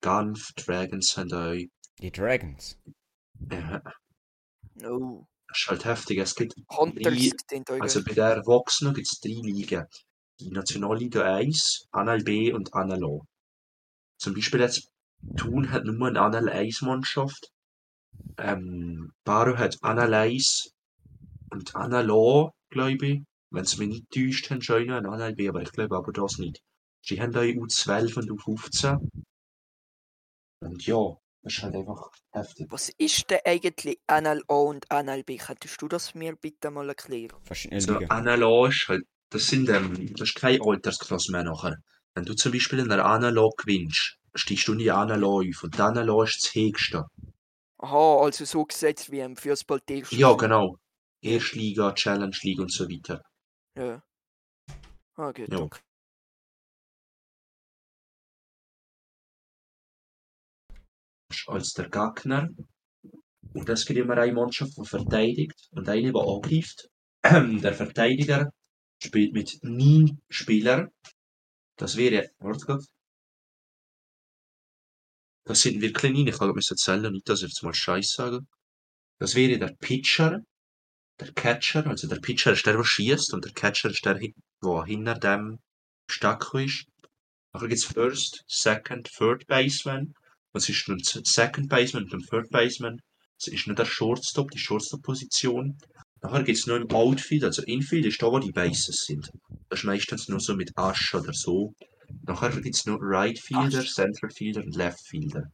Genf, 0.00 0.52
Dragons 0.56 1.16
haben 1.16 1.32
euch. 1.32 1.68
Die 2.00 2.10
Dragons. 2.10 2.78
Ja, 3.50 3.80
No. 4.74 5.26
das 5.48 5.58
ist 5.60 5.68
halt 5.68 5.84
heftig. 5.84 6.18
Es 6.18 6.34
gibt 6.34 6.54
Hunters 6.70 7.32
drei, 7.48 7.80
also 7.80 8.04
bei 8.04 8.12
der 8.12 8.26
Erwachsenen 8.36 8.94
gibt 8.94 9.08
es 9.10 9.18
drei 9.20 9.40
Ligen. 9.42 9.86
Die 10.40 10.50
Nationalliga 10.50 11.34
1, 11.36 11.88
Anal 11.90 12.22
B 12.22 12.52
und 12.52 12.72
Anal 12.74 13.04
A. 13.04 13.18
Zum 14.18 14.34
Beispiel 14.34 14.60
jetzt 14.60 14.88
Thun 15.36 15.70
hat 15.72 15.84
nur 15.84 16.08
eine 16.08 16.20
Anal 16.20 16.48
1 16.48 16.82
Mannschaft. 16.82 17.50
Ähm, 18.36 19.12
Baro 19.24 19.56
hat 19.58 19.76
Anal 19.82 20.14
1 20.14 20.70
und 21.50 21.74
Anal 21.74 22.10
A, 22.10 22.50
glaube 22.70 23.06
ich. 23.06 23.22
Wenn 23.50 23.64
es 23.64 23.78
mich 23.78 23.88
nicht 23.88 24.10
täuscht, 24.10 24.50
haben 24.50 24.60
schon 24.60 24.86
noch 24.86 24.96
eine 24.96 25.08
Anal 25.08 25.34
B, 25.34 25.48
aber 25.48 25.62
ich 25.62 25.72
glaube 25.72 25.96
aber 25.96 26.12
das 26.12 26.38
nicht. 26.38 26.60
Sie 27.02 27.20
haben 27.20 27.32
da 27.32 27.40
U12 27.40 28.18
und 28.18 28.30
U15. 28.30 29.24
Und 30.60 30.86
ja, 30.86 31.16
das 31.42 31.54
ist 31.54 31.62
halt 31.62 31.76
einfach 31.76 32.10
heftig. 32.32 32.66
Was 32.70 32.90
ist 32.98 33.30
denn 33.30 33.40
eigentlich 33.44 33.98
NLA 34.10 34.42
und 34.48 34.86
NLB? 34.92 35.38
Könntest 35.38 35.80
du 35.80 35.88
das 35.88 36.14
mir 36.14 36.36
bitte 36.36 36.70
mal 36.70 36.88
erklären? 36.88 37.38
Verschiedene 37.44 37.76
Also 37.76 37.94
Ligen. 37.94 38.10
Anal 38.10 38.42
A 38.42 38.68
ist 38.68 38.86
halt, 38.88 39.04
das 39.30 39.46
sind, 39.46 39.68
ähm, 39.68 40.14
das 40.14 40.28
ist 40.30 40.34
keine 40.34 40.62
Altersklasse 40.62 41.32
mehr 41.32 41.44
nachher. 41.44 41.76
Wenn 42.14 42.24
du 42.24 42.34
zum 42.34 42.52
Beispiel 42.52 42.80
in 42.80 42.88
der 42.88 43.04
Anal 43.04 43.38
A 43.38 43.48
gewinnst, 43.56 44.16
steigst 44.34 44.66
du 44.68 44.72
in 44.72 44.78
die 44.78 44.90
Anal 44.90 45.22
A 45.24 45.26
auf 45.26 45.62
und 45.62 45.76
die 45.76 45.80
Anal 45.80 46.10
A 46.10 46.24
ist 46.24 46.42
das 46.44 46.54
höchste. 46.54 47.04
Aha, 47.80 48.16
also 48.24 48.44
so 48.44 48.64
gesetzt 48.64 49.10
wie 49.10 49.20
im 49.20 49.36
Fußball 49.36 49.80
Ja, 50.10 50.32
genau. 50.32 50.76
Erstliga, 51.22 51.92
Challenge 51.92 52.36
League 52.42 52.58
und 52.60 52.72
so 52.72 52.88
weiter. 52.88 53.22
Ja. 53.76 54.02
Ah, 55.16 55.32
gut, 55.32 55.48
Ja. 55.48 55.58
danke. 55.58 55.78
als 61.46 61.72
der 61.72 61.88
Gegner. 61.88 62.48
Und 63.54 63.68
es 63.68 63.86
gibt 63.86 63.98
immer 63.98 64.16
eine 64.18 64.32
Mannschaft, 64.32 64.76
die 64.76 64.84
verteidigt 64.84 65.68
und 65.70 65.88
eine, 65.88 66.12
die 66.12 66.18
angreift. 66.18 66.88
Der 67.62 67.74
Verteidiger 67.74 68.50
spielt 68.98 69.32
mit 69.32 69.58
neun 69.62 70.20
Spielern. 70.28 70.90
Das 71.76 71.96
wäre, 71.96 72.30
warte 72.38 72.66
grad. 72.66 72.84
Das 75.44 75.62
sind 75.62 75.80
wirklich 75.80 76.12
neun, 76.12 76.26
ich 76.26 76.38
kann 76.38 76.48
mir 76.48 76.62
erzählen, 76.68 77.12
nicht, 77.12 77.28
dass 77.28 77.42
ich 77.42 77.48
jetzt 77.48 77.62
mal 77.62 77.74
Scheiß 77.74 78.12
sage. 78.12 78.40
Das 79.18 79.34
wäre 79.34 79.58
der 79.58 79.74
Pitcher, 79.80 80.40
der 81.18 81.32
Catcher, 81.32 81.86
also 81.86 82.06
der 82.06 82.20
Pitcher 82.20 82.52
ist 82.52 82.66
der, 82.66 82.76
der 82.76 82.84
schießt 82.84 83.32
und 83.34 83.44
der 83.44 83.52
Catcher 83.52 83.90
ist 83.90 84.04
der, 84.04 84.14
der 84.14 84.84
hinter 84.84 85.14
dem 85.14 85.58
Stacko 86.10 86.58
ist. 86.58 86.86
Nachher 87.52 87.68
gibt's 87.68 87.84
First, 87.84 88.44
Second, 88.46 89.10
Third 89.10 89.46
Baseman. 89.46 90.14
Was 90.52 90.68
ist 90.68 90.84
Z- 90.84 91.26
Second 91.26 91.68
Baseman 91.68 92.04
und 92.04 92.14
ein 92.14 92.26
Third 92.28 92.50
Baseman? 92.50 93.00
Das 93.38 93.48
ist 93.48 93.66
nur 93.66 93.76
der 93.76 93.84
Shortstop, 93.84 94.50
die 94.50 94.58
Shortstop-Position. 94.58 95.78
Nachher 96.20 96.42
gibt's 96.42 96.66
noch 96.66 96.76
im 96.76 96.90
Outfield, 96.90 97.44
also 97.44 97.62
Infield 97.62 98.06
ist 98.06 98.20
da, 98.20 98.26
wo 98.26 98.38
die 98.38 98.52
Bases 98.52 99.04
sind. 99.06 99.30
Das 99.68 99.80
ist 99.80 99.84
meistens 99.84 100.28
nur 100.28 100.40
so 100.40 100.54
mit 100.56 100.76
Asch 100.76 101.14
oder 101.14 101.32
so. 101.32 101.74
Nachher 102.22 102.50
gibt's 102.60 102.86
noch 102.86 102.98
Right 103.00 103.38
Fielder, 103.38 103.80
Asch. 103.80 103.94
Center 103.94 104.28
Fielder 104.30 104.62
und 104.62 104.74
Left 104.74 105.06
Fielder. 105.06 105.50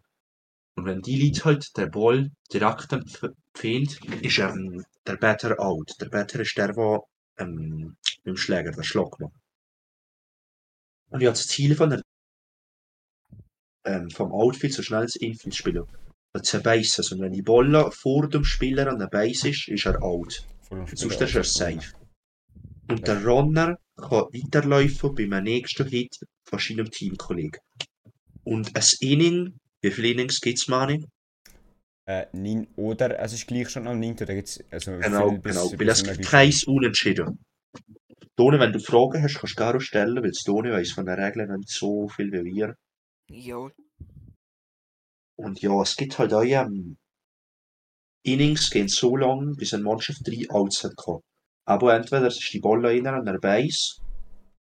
Und 0.76 0.86
wenn 0.86 1.02
die 1.02 1.22
Leute 1.22 1.44
halt 1.44 1.76
den 1.76 1.90
Ball 1.90 2.30
direkt 2.52 2.88
Pfeilt, 3.54 4.00
ist 4.22 4.38
ähm, 4.38 4.84
der 5.06 5.16
Batter 5.16 5.60
out. 5.60 5.92
Der 6.00 6.08
Batter 6.08 6.40
ist 6.40 6.56
der, 6.56 6.72
der 6.72 7.00
ähm, 7.38 7.96
mit 8.24 8.26
dem 8.26 8.36
Schläger 8.36 8.72
den 8.72 8.82
Schlag 8.82 9.20
macht. 9.20 9.34
Und 11.10 11.20
ja, 11.20 11.30
das 11.30 11.46
Ziel 11.46 11.76
von 11.76 11.90
der 11.90 12.02
ähm, 13.84 14.10
vom 14.10 14.32
Outfield 14.32 14.72
so 14.72 14.82
schnell 14.82 15.02
ins 15.02 15.16
Infield 15.16 15.54
spielen. 15.54 15.84
Ein 16.32 16.62
Bases. 16.62 17.12
Und 17.12 17.20
wenn 17.20 17.32
die 17.32 17.42
Ball 17.42 17.92
vor 17.92 18.28
dem 18.28 18.44
Spieler 18.44 18.88
an 18.88 18.98
der 18.98 19.06
Base 19.06 19.50
ist, 19.50 19.68
ist 19.68 19.86
er 19.86 20.02
out. 20.02 20.44
Sonst 20.94 21.20
ist 21.20 21.34
er 21.34 21.44
safe. 21.44 21.92
Und 22.88 23.06
der 23.06 23.24
Runner 23.24 23.76
kann 23.96 24.24
weiterlaufen 24.32 25.14
beim 25.14 25.42
nächsten 25.44 25.86
Hit 25.88 26.16
von 26.48 26.58
seinem 26.58 26.90
Teamkollegen. 26.90 27.60
Und 28.44 28.74
ein 28.76 28.84
Inning, 29.00 29.56
wie 29.82 29.90
viele 29.90 30.08
Innings 30.08 30.40
gibt's 30.40 30.68
Mani? 30.68 31.04
äh, 32.06 32.26
9 32.32 32.66
oder 32.76 33.18
es 33.18 33.32
ist 33.32 33.46
gleich 33.46 33.70
schon 33.70 33.86
am 33.88 33.98
9. 33.98 34.16
Da 34.16 34.26
gibt's, 34.34 34.62
also 34.70 34.92
Genau, 34.98 35.30
viel 35.30 35.38
bis- 35.38 35.54
genau. 35.54 35.68
bis 35.70 35.78
Weil 35.80 35.88
es 35.88 36.02
gibt 36.04 36.26
keins 36.26 36.64
unentschieden. 36.64 37.38
Toni, 38.36 38.58
wenn 38.58 38.72
du 38.72 38.80
Fragen 38.80 39.22
hast, 39.22 39.36
kannst 39.38 39.54
du 39.58 39.62
gerne 39.62 39.80
stellen, 39.80 40.22
weil 40.22 40.32
Toni 40.32 40.70
weiss 40.70 40.92
von 40.92 41.06
den 41.06 41.14
Regeln 41.18 41.56
nicht 41.56 41.70
so 41.70 42.08
viel 42.08 42.30
wie 42.32 42.44
wir. 42.44 42.74
Ja, 43.30 43.70
Und 45.36 45.62
ja, 45.62 45.80
es 45.82 45.96
gibt 45.96 46.18
halt 46.18 46.32
auch 46.34 46.42
ähm, 46.44 46.96
Innings 48.24 48.70
gehen 48.70 48.88
so 48.88 49.16
lang, 49.16 49.54
bis 49.56 49.74
eine 49.74 49.84
Mannschaft 49.84 50.20
drei 50.26 50.48
Outs 50.50 50.82
hat. 50.82 50.94
Aber 51.66 51.94
entweder 51.94 52.26
ist 52.26 52.50
die 52.52 52.60
Ball 52.60 52.84
rein 52.84 53.06
an 53.06 53.24
der 53.24 53.38
Base, 53.38 54.00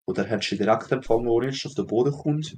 oder 0.09 0.29
hast 0.29 0.51
du 0.51 0.57
direkt 0.57 0.91
empfangen, 0.91 1.29
ohne 1.29 1.49
dass 1.49 1.67
auf 1.67 1.75
den 1.75 1.87
Boden 1.87 2.13
kommt. 2.13 2.57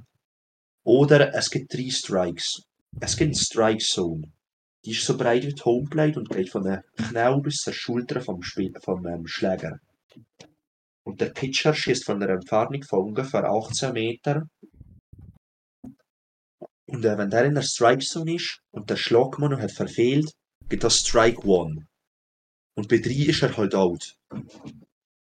Oder 0.85 1.35
es 1.35 1.49
gibt 1.49 1.73
drei 1.73 1.89
Strikes. 1.89 2.61
Es 2.99 3.17
gibt 3.17 3.29
eine 3.29 3.37
Strike 3.37 3.83
Zone. 3.83 4.31
Die 4.85 4.91
ist 4.91 5.05
so 5.05 5.17
breit 5.17 5.43
wie 5.45 5.53
die 5.53 5.61
Homeplate 5.61 6.17
und 6.17 6.29
geht 6.29 6.49
von 6.49 6.63
den 6.63 6.81
Knäuel 6.95 7.41
bis 7.41 7.57
zur 7.57 7.73
Schulter 7.73 8.21
vom, 8.21 8.41
Spiel, 8.41 8.73
vom 8.81 9.05
ähm, 9.05 9.27
Schläger. 9.27 9.77
Und 11.03 11.19
der 11.19 11.31
Pitcher 11.31 11.73
schießt 11.73 12.05
von 12.05 12.21
einer 12.21 12.33
Entfernung 12.33 12.83
von 12.83 13.09
ungefähr 13.09 13.43
18 13.43 13.93
Meter. 13.93 14.43
Und 16.85 17.05
äh, 17.05 17.17
wenn 17.17 17.29
der 17.29 17.45
in 17.45 17.55
der 17.55 17.63
Strike 17.63 18.05
Zone 18.05 18.35
ist 18.35 18.59
und 18.71 18.89
der 18.89 18.95
Schlagmann 18.95 19.61
hat 19.61 19.71
verfehlt, 19.71 20.31
gibt 20.69 20.83
das 20.83 20.97
Strike 20.97 21.45
One. 21.45 21.87
Und 22.75 22.87
bei 22.87 22.97
3 22.97 23.09
ist 23.29 23.43
er 23.43 23.55
halt 23.57 23.75
out. 23.75 24.15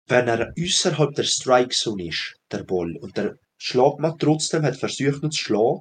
Wenn 0.07 0.29
er 0.29 0.53
außerhalb 0.59 1.15
der 1.15 1.25
Strike 1.25 1.75
Zone 1.75 2.09
ist, 2.09 2.37
der 2.51 2.65
Ball, 2.65 2.97
und 3.01 3.17
der 3.17 3.37
Schlagmann 3.59 4.19
trotzdem 4.19 4.63
hat 4.63 4.77
versucht 4.77 5.23
noch 5.23 5.31
zu 5.31 5.45
schlagen, 5.45 5.81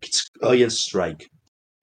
gibt 0.00 0.14
es 0.14 0.30
einen 0.40 0.70
Strike. 0.70 1.26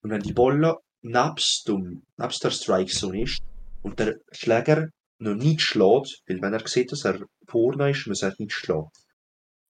Und 0.02 0.12
wenn 0.12 0.22
die 0.22 0.34
Ball 0.34 0.78
nebst, 1.02 1.70
nebst 2.18 2.44
der 2.44 2.52
Strike 2.52 2.92
Zone 2.92 3.24
ist 3.24 3.40
und 3.84 4.00
der 4.00 4.16
Schläger 4.32 4.90
noch 5.20 5.36
nicht 5.36 5.62
schlägt, 5.62 6.22
weil 6.28 6.42
wenn 6.42 6.54
er 6.54 6.68
sieht, 6.68 6.92
dass 6.92 7.06
er 7.06 7.20
vorne 7.48 7.92
ist, 7.92 8.08
muss 8.08 8.24
er 8.24 8.34
nicht 8.40 8.54
schlagen. 8.54 8.90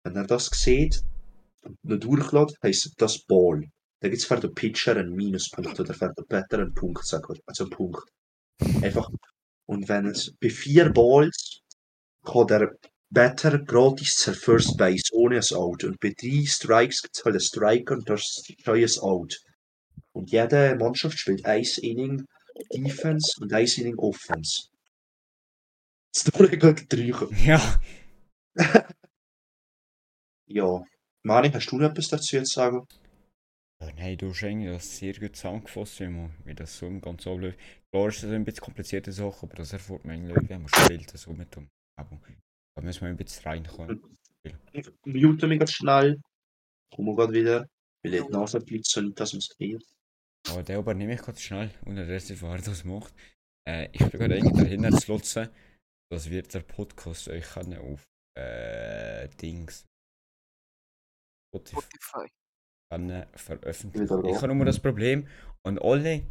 Wenn 0.05 0.17
er 0.17 0.27
das 0.27 0.47
sieht 0.53 1.03
und 1.63 1.77
noch 1.83 1.99
durchlässt, 1.99 2.57
heisst 2.63 2.95
das 2.99 3.25
Ball. 3.25 3.65
Dann 4.01 4.11
gibt 4.11 4.23
es 4.23 4.27
für 4.27 4.37
den 4.37 4.55
Pitcher 4.55 4.97
einen 4.97 5.15
Minuspunkt 5.15 5.79
oder 5.79 5.95
für 5.95 6.13
den 6.13 6.27
Batter 6.27 6.59
einen 6.59 6.75
Punkt, 6.75 7.05
sag 7.07 7.23
ich, 7.33 7.41
also 7.47 7.65
einen 7.65 7.71
Punkt. 7.71 8.03
Einfach. 8.83 9.11
Und 9.67 9.89
wenn 9.89 10.07
es 10.07 10.35
bei 10.41 10.51
vier 10.51 10.91
Balls 10.91 11.61
kann 12.25 12.47
der 12.47 12.77
Batter 13.11 13.59
gratis 13.59 14.15
zur 14.17 14.35
First 14.35 14.77
Base 14.77 15.05
ohne 15.13 15.37
ein 15.37 15.57
Out. 15.57 15.85
Und 15.85 15.99
bei 16.01 16.13
drei 16.17 16.45
Strikes 16.47 17.03
gibt 17.03 17.17
es 17.17 17.25
halt 17.25 17.35
einen 17.35 17.41
Strike 17.41 17.95
und 17.95 18.09
das 18.09 18.21
ist 18.21 18.69
ein 18.69 19.03
Out. 19.03 19.37
Und 20.13 20.31
jede 20.31 20.77
Mannschaft 20.77 21.19
spielt 21.19 21.45
ein 21.45 21.65
Inning 21.83 22.25
Defense 22.73 23.41
und 23.41 23.53
ein 23.53 23.67
Inning 23.77 23.99
Offense. 23.99 24.69
Das 26.13 26.25
ist 26.25 26.35
doch 26.35 26.51
gegen 26.51 26.89
drei. 26.89 27.37
Ja, 27.45 27.81
Ja. 30.47 30.85
Mani, 31.23 31.51
hast 31.53 31.71
du 31.71 31.77
noch 31.77 31.91
etwas 31.91 32.09
dazu 32.09 32.39
zu 32.39 32.45
sagen? 32.45 32.87
Ja, 33.83 33.93
nein, 33.97 34.19
du 34.19 34.29
hast 34.29 34.45
eigentlich 34.45 34.73
das 34.73 34.99
sehr 34.99 35.15
gut 35.15 35.37
zusammengefasst, 35.37 36.01
wie, 36.01 36.09
man, 36.09 36.31
wie 36.45 36.55
das 36.55 36.77
so 36.77 36.87
im 36.87 37.01
Ganzen 37.01 37.33
abläuft. 37.33 37.59
Klar 37.91 38.09
ist 38.09 38.23
das 38.23 38.31
ein 38.31 38.45
bisschen 38.45 38.63
komplizierte 38.63 39.13
Sache, 39.13 39.47
aber 39.47 39.57
das 39.57 39.73
erfährt 39.73 40.05
man 40.05 40.17
eigentlich, 40.17 40.49
wenn 40.49 40.63
man 40.63 40.69
spielt, 40.69 41.11
so 41.11 41.33
mit 41.33 41.55
dem. 41.57 41.69
Aber 41.99 42.21
da 42.77 42.83
müssen 42.83 43.01
wir 43.03 43.09
ein 43.09 43.17
bisschen 43.17 43.45
reinkommen. 43.45 44.03
Mute 45.05 45.47
mich 45.47 45.59
ganz 45.59 45.73
schnell. 45.73 46.21
Kommen 46.95 47.09
wir 47.09 47.17
gerade 47.17 47.33
wieder. 47.33 47.69
Weil 48.03 48.13
die 48.13 48.33
Nase 48.33 48.61
blitzt 48.61 48.97
und 48.97 49.07
nicht, 49.07 49.21
dass 49.21 49.33
man 49.33 49.39
es 49.39 49.49
kriegt. 49.49 49.85
Aber 50.49 50.63
der 50.63 50.79
aber 50.79 50.95
nehme 50.95 51.15
ich 51.15 51.21
gerade 51.21 51.39
schnell, 51.39 51.71
unterdessen, 51.85 52.41
wer 52.41 52.59
das 52.59 52.85
macht. 52.85 53.15
Äh, 53.69 53.89
ich 53.93 53.99
bin 53.99 54.21
gerade 54.21 54.37
eigentlich 54.37 54.63
dahinter 54.63 54.91
zu 54.93 55.13
lotzen, 55.13 55.51
dass 56.11 56.31
wir 56.31 56.43
der 56.43 56.61
Podcast 56.61 57.29
euch 57.29 57.45
kann 57.45 57.77
auf 57.77 58.07
äh, 58.39 59.29
Dings 59.41 59.87
Spotify 61.49 61.81
Spotify. 61.83 62.40
Kann 62.91 63.27
veröffentlichen. 63.35 64.25
Ich 64.27 64.43
habe 64.43 64.55
nur 64.55 64.65
das 64.65 64.81
Problem, 64.81 65.27
und 65.63 65.81
alle 65.81 66.23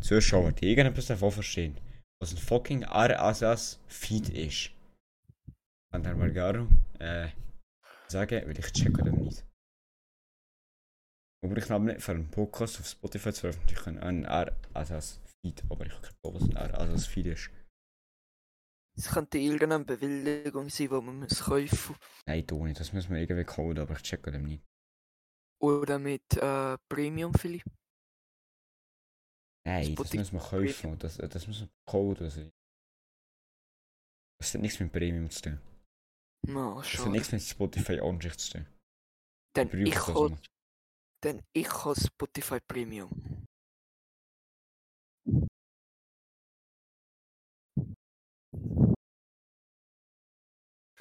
Zuschauer, 0.00 0.52
die 0.52 0.70
irgendetwas 0.70 1.06
davon 1.06 1.30
verstehen, 1.30 1.76
was 2.20 2.32
ein 2.32 2.38
fucking 2.38 2.84
RSS-Feed 2.84 4.28
ist, 4.30 4.70
kann 5.92 6.02
der 6.02 6.16
Margaro 6.16 6.66
äh, 6.98 7.28
sagen, 8.08 8.42
weil 8.46 8.58
ich 8.58 8.72
checke 8.72 9.02
das 9.04 9.14
nicht. 9.14 9.44
Aber 11.44 11.56
ich 11.56 11.66
kann 11.66 11.84
nicht 11.84 12.02
für 12.02 12.12
einen 12.12 12.30
Podcast 12.30 12.80
auf 12.80 12.86
Spotify 12.86 13.32
zu 13.32 13.40
veröffentlichen, 13.42 13.98
einen 13.98 14.26
RSS-Feed, 14.26 15.62
aber 15.70 15.86
ich 15.86 16.00
glaube, 16.00 16.40
was 16.40 16.42
ein 16.42 16.56
RSS-Feed 16.56 17.26
ist. 17.26 17.50
Es 18.96 19.08
könnte 19.10 19.38
irgendeine 19.38 19.84
Bewilligung 19.84 20.68
sein, 20.68 20.88
die 20.88 20.94
man 20.94 21.20
muss 21.20 21.44
kaufen 21.44 21.94
Nein, 22.26 22.44
du 22.44 22.66
nicht, 22.66 22.80
das 22.80 22.92
müssen 22.92 23.14
wir 23.14 23.20
irgendwie 23.20 23.44
coden, 23.44 23.78
aber 23.78 23.94
ich 23.94 24.02
checke 24.02 24.32
das 24.32 24.42
nicht. 24.42 24.60
Oder 25.60 25.98
mit 25.98 26.22
äh, 26.36 26.78
Premium 26.88 27.34
vielleicht. 27.34 27.66
Nein, 29.66 29.94
das 29.96 30.08
Spotify 30.08 30.18
müssen 30.18 30.32
wir 30.34 30.40
kaufen, 30.40 30.98
das, 30.98 31.16
das 31.16 31.46
müssen 31.46 31.68
wir 31.68 31.74
coden. 31.86 32.24
Also. 32.24 32.50
Das 34.40 34.54
hat 34.54 34.60
nichts 34.60 34.80
mit 34.80 34.92
Premium 34.92 35.28
zu 35.30 35.42
tun. 35.42 35.60
No, 36.46 36.80
Das 36.80 37.04
hat 37.04 37.12
nichts 37.12 37.32
mit 37.32 37.42
Spotify 37.42 38.00
Ansicht 38.00 38.40
zu 38.40 38.52
tun. 38.52 38.66
Dann 39.54 39.68
brauche 39.68 39.82
ich 39.82 39.94
das 39.94 40.06
habe 40.08 40.38
dann 41.20 41.42
ich 41.52 41.68
habe 41.68 42.00
Spotify 42.00 42.60
Premium. 42.60 43.10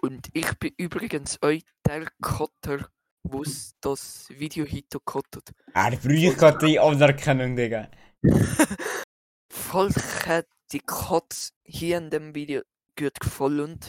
Und 0.01 0.29
ich 0.33 0.57
bin 0.59 0.73
übrigens 0.77 1.41
euch 1.41 1.63
der 1.85 2.11
Wo 3.29 3.43
das 3.81 4.29
Video 4.29 4.65
heute 4.65 5.01
cuttet. 5.01 5.51
Er 5.73 5.91
braucht 5.91 6.37
gerade 6.37 6.65
die 6.65 6.79
Anerkennung, 6.79 7.57
Digga. 7.57 7.91
Falls 9.51 9.95
die 10.71 10.79
Cuts 10.79 11.51
hier 11.65 11.97
in 11.97 12.09
dem 12.09 12.33
Video 12.33 12.61
gut 12.97 13.19
gefallen, 13.19 13.79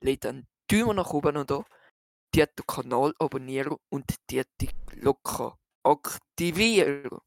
lasst 0.00 0.26
einen 0.26 0.46
Daumen 0.68 0.96
nach 0.96 1.12
oben 1.12 1.36
und 1.36 1.50
da, 1.50 1.64
die 2.32 2.44
den 2.44 2.66
Kanal 2.66 3.12
abonnieren 3.18 3.76
und 3.88 4.14
die 4.30 4.42
die 4.60 4.70
Glocke 4.86 5.54
aktivieren. 5.82 7.18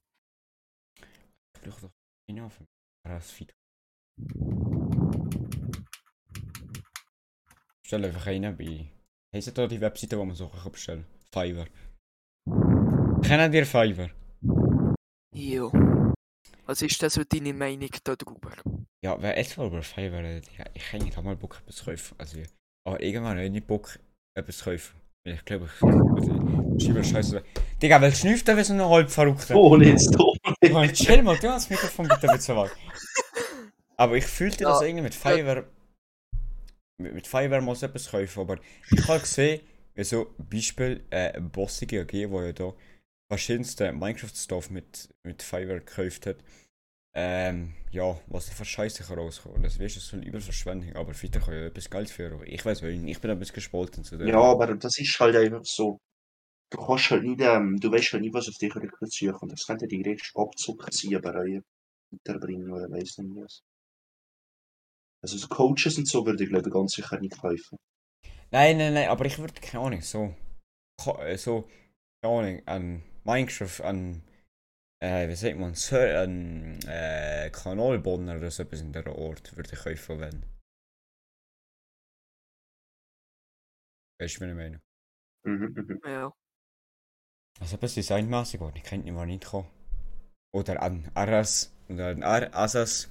Ich 1.56 1.62
brauche 1.62 1.82
doch 1.82 1.92
einen 2.30 2.46
auf 2.46 2.58
dem 2.58 2.68
RSS-Feed. 3.06 3.54
Stell 7.84 8.06
einfach 8.06 8.28
einen 8.28 8.56
bei. 8.56 8.90
Heißt 9.36 9.58
da 9.58 9.68
die 9.68 9.82
Webseite, 9.82 10.18
wo 10.18 10.24
man 10.24 10.38
Sachen 10.38 10.58
kann 10.58 10.72
bestellen 10.72 11.19
Fiverr. 11.34 11.68
Kennen 13.22 13.54
ihr 13.54 13.66
Fiverr? 13.66 14.10
Ja. 15.36 15.72
Was 16.66 16.82
ist 16.82 17.02
denn 17.02 17.10
so 17.10 17.24
deine 17.24 17.54
Meinung 17.54 17.90
darüber? 18.04 18.52
Ja, 19.04 19.22
wer 19.22 19.36
mal 19.58 19.68
über 19.68 19.82
Fiverr 19.82 20.24
redet, 20.24 20.48
ich 20.74 20.92
hätte 20.92 21.04
nicht 21.04 21.24
mal 21.24 21.36
Bock, 21.36 21.60
etwas 21.62 21.76
zu 21.78 21.86
kaufen. 21.86 22.16
Also, 22.18 22.40
aber 22.88 23.02
irgendwann 23.02 23.38
habe 23.38 23.46
ich 23.46 23.52
nicht 23.52 23.68
Bock, 23.68 24.00
etwas 24.36 24.58
zu 24.58 24.72
kaufen. 24.72 25.00
Ich 25.26 25.46
glaube, 25.46 25.66
ich. 25.66 25.84
Also, 25.84 26.80
schreibe 26.80 27.04
Scheiße. 27.04 27.44
Digga, 27.82 28.02
weil 28.02 28.14
schnüfft 28.16 28.48
er 28.48 28.58
wie 28.58 28.64
so 28.64 28.74
ein 28.74 28.82
halb 28.82 29.10
verrückter. 29.10 29.56
Oh, 29.56 29.78
jetzt 29.78 30.12
doch. 30.12 30.36
Mann, 30.72 30.92
chill 30.94 31.22
mal, 31.22 31.38
du 31.38 31.50
hast 31.50 31.66
das 31.66 31.70
Mikrofon 31.70 32.08
bitte 32.08 32.30
ein 32.30 32.38
bisschen 32.38 32.58
weg. 32.58 32.76
Aber 33.98 34.16
ich 34.16 34.26
fühlte 34.26 34.64
das 34.64 34.82
Ja, 34.82 34.88
irgendwie 34.88 35.04
mit 35.04 35.16
Fiverr. 35.16 35.66
Mit, 36.98 37.14
mit 37.14 37.28
Fiverr 37.28 37.62
muss 37.62 37.84
ich 37.84 37.90
etwas 37.90 38.10
kaufen, 38.10 38.40
aber 38.40 38.58
ich 38.92 39.08
habe 39.08 39.20
gesehen, 39.20 39.62
wie 39.96 40.04
so 40.04 40.34
Beispiel 40.38 41.04
äh, 41.10 41.40
Bossige 41.40 42.02
AG, 42.02 42.30
wo 42.30 42.42
ja 42.42 42.52
da 42.52 42.74
verschiedenste 43.30 43.92
Minecraft-Stuff 43.92 44.70
mit, 44.70 45.10
mit 45.24 45.44
Fiverr 45.44 45.80
gekauft 45.80 46.26
hat. 46.26 46.38
Ähm, 47.16 47.74
ja, 47.92 48.20
was 48.28 48.48
da 48.48 48.54
für 48.54 48.66
Scheiße 48.66 49.04
kann 49.04 49.20
rauskommen. 49.20 49.58
Und 49.58 49.64
das 49.64 49.80
weißt 49.80 49.96
du, 49.96 50.00
so 50.00 50.18
eine 50.18 50.26
Überverschwendung, 50.26 50.96
aber 50.96 51.14
Fiverr 51.14 51.42
kann 51.42 51.54
ja 51.54 51.66
etwas 51.66 51.90
Geld 51.90 52.10
führen. 52.10 52.42
Ich 52.46 52.64
weiß 52.64 52.82
nicht, 52.84 53.04
ich 53.04 53.22
bin 53.22 53.32
ein 53.32 53.40
bisschen 53.40 53.56
gespalten 53.56 54.04
zu 54.04 54.18
dem. 54.18 54.28
Ja, 54.28 54.40
aber 54.40 54.76
das 54.76 54.98
ist 55.00 55.20
halt 55.20 55.36
einfach 55.36 55.64
so. 55.64 55.98
Du 56.72 56.78
kannst 56.78 57.10
halt 57.10 57.24
nicht, 57.24 57.42
ähm, 57.42 57.78
du 57.80 57.92
weißt 57.92 58.14
halt 58.14 58.22
nicht, 58.22 58.34
was 58.34 58.48
auf 58.48 58.56
dich 58.56 58.76
rekrutieren 58.76 59.36
und 59.38 59.52
das 59.52 59.66
könnte 59.66 59.88
die 59.88 60.04
direkt 60.04 60.32
Abzug 60.36 60.94
ziehen, 60.94 61.16
aber 61.16 61.44
weiterbringen 62.12 62.72
oder 62.72 62.90
weiss 62.92 63.18
nicht 63.18 63.36
was. 63.36 63.62
Also 65.22 65.38
so 65.38 65.48
Coaches 65.48 65.98
und 65.98 66.08
so 66.08 66.26
würde 66.26 66.44
ich 66.44 66.50
glaube 66.50 66.70
ganz 66.70 66.94
sicher 66.94 67.20
nicht 67.20 67.40
kaufen. 67.42 67.78
Nein, 68.52 68.78
nein, 68.78 68.94
nein, 68.94 69.10
aber 69.10 69.26
ich 69.26 69.38
würde 69.38 69.54
keine 69.62 69.84
Ahnung, 69.86 70.02
so, 70.02 70.36
äh, 71.20 71.38
so, 71.38 71.70
keine 72.22 72.36
Ahnung, 72.40 72.64
an 72.68 73.04
Minecraft, 73.26 73.82
an, 73.84 74.24
äh, 75.02 75.28
wie 75.30 75.36
sagt 75.36 75.58
man, 75.58 75.76
Ser 75.76 76.24
an, 76.24 76.80
äh, 76.88 77.50
Kanalbonner 77.52 78.38
oder 78.38 78.52
so 78.52 78.64
etwas 78.64 78.82
in 78.82 78.94
der 78.94 79.08
Ort 79.16 79.56
würde 79.58 79.72
ich 79.74 79.80
kaufen, 79.80 80.20
wenn. 80.22 80.44
Weißt 84.20 84.36
du, 84.38 84.42
was 84.42 84.50
ich 84.50 84.56
meine? 84.56 84.82
Mhm, 85.46 85.74
mhm. 85.76 86.02
Ja. 86.06 86.34
Also 87.60 87.76
etwas 87.76 87.96
designmäßig, 87.96 88.60
was 88.60 88.76
ich 88.76 88.84
kennt 88.84 89.06
nicht, 89.06 89.16
was 89.16 89.26
nicht. 89.28 89.48
Oder 90.52 90.82
an 90.82 91.10
Aras 91.14 91.72
oder 91.88 92.10
an 92.10 92.24
Ar 92.24 92.54
Asas 92.54 93.08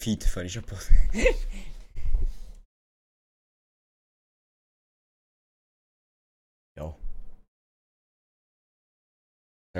Feed 0.00 0.24
von 0.24 0.46
ich 0.46 0.58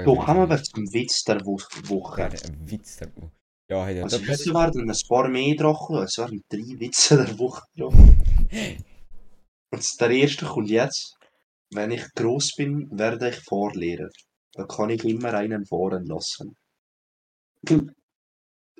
So 0.04 0.14
kommen 0.16 0.48
wir 0.48 0.62
zum 0.62 0.84
Witz 0.92 1.22
der 1.24 1.40
Wo 1.44 1.56
Woche. 1.88 2.28
Der 2.28 2.40
Witz 2.70 2.96
der 2.96 3.10
Ja, 3.70 3.84
hat 3.86 3.94
er 3.94 4.04
Also 4.04 4.18
das 4.18 4.28
heute 4.40 4.54
waren 4.54 4.90
ein 4.90 4.96
paar 5.08 5.28
mehr 5.28 5.54
drauf, 5.56 5.90
es 6.04 6.18
waren 6.18 6.42
drei 6.48 6.78
Witze 6.80 7.16
der 7.24 7.38
Woche 7.38 7.62
drauf. 7.76 7.94
Und 9.70 10.00
der 10.00 10.10
erste 10.10 10.46
kommt 10.46 10.70
jetzt. 10.70 11.14
Wenn 11.70 11.90
ich 11.90 12.04
groß 12.14 12.54
bin, 12.56 12.88
werde 12.90 13.28
ich 13.28 13.36
Fahrlehrer. 13.40 14.08
Da 14.54 14.64
kann 14.64 14.88
ich 14.90 15.04
immer 15.04 15.34
einen 15.34 15.66
fahren 15.66 16.04
lassen. 16.06 16.56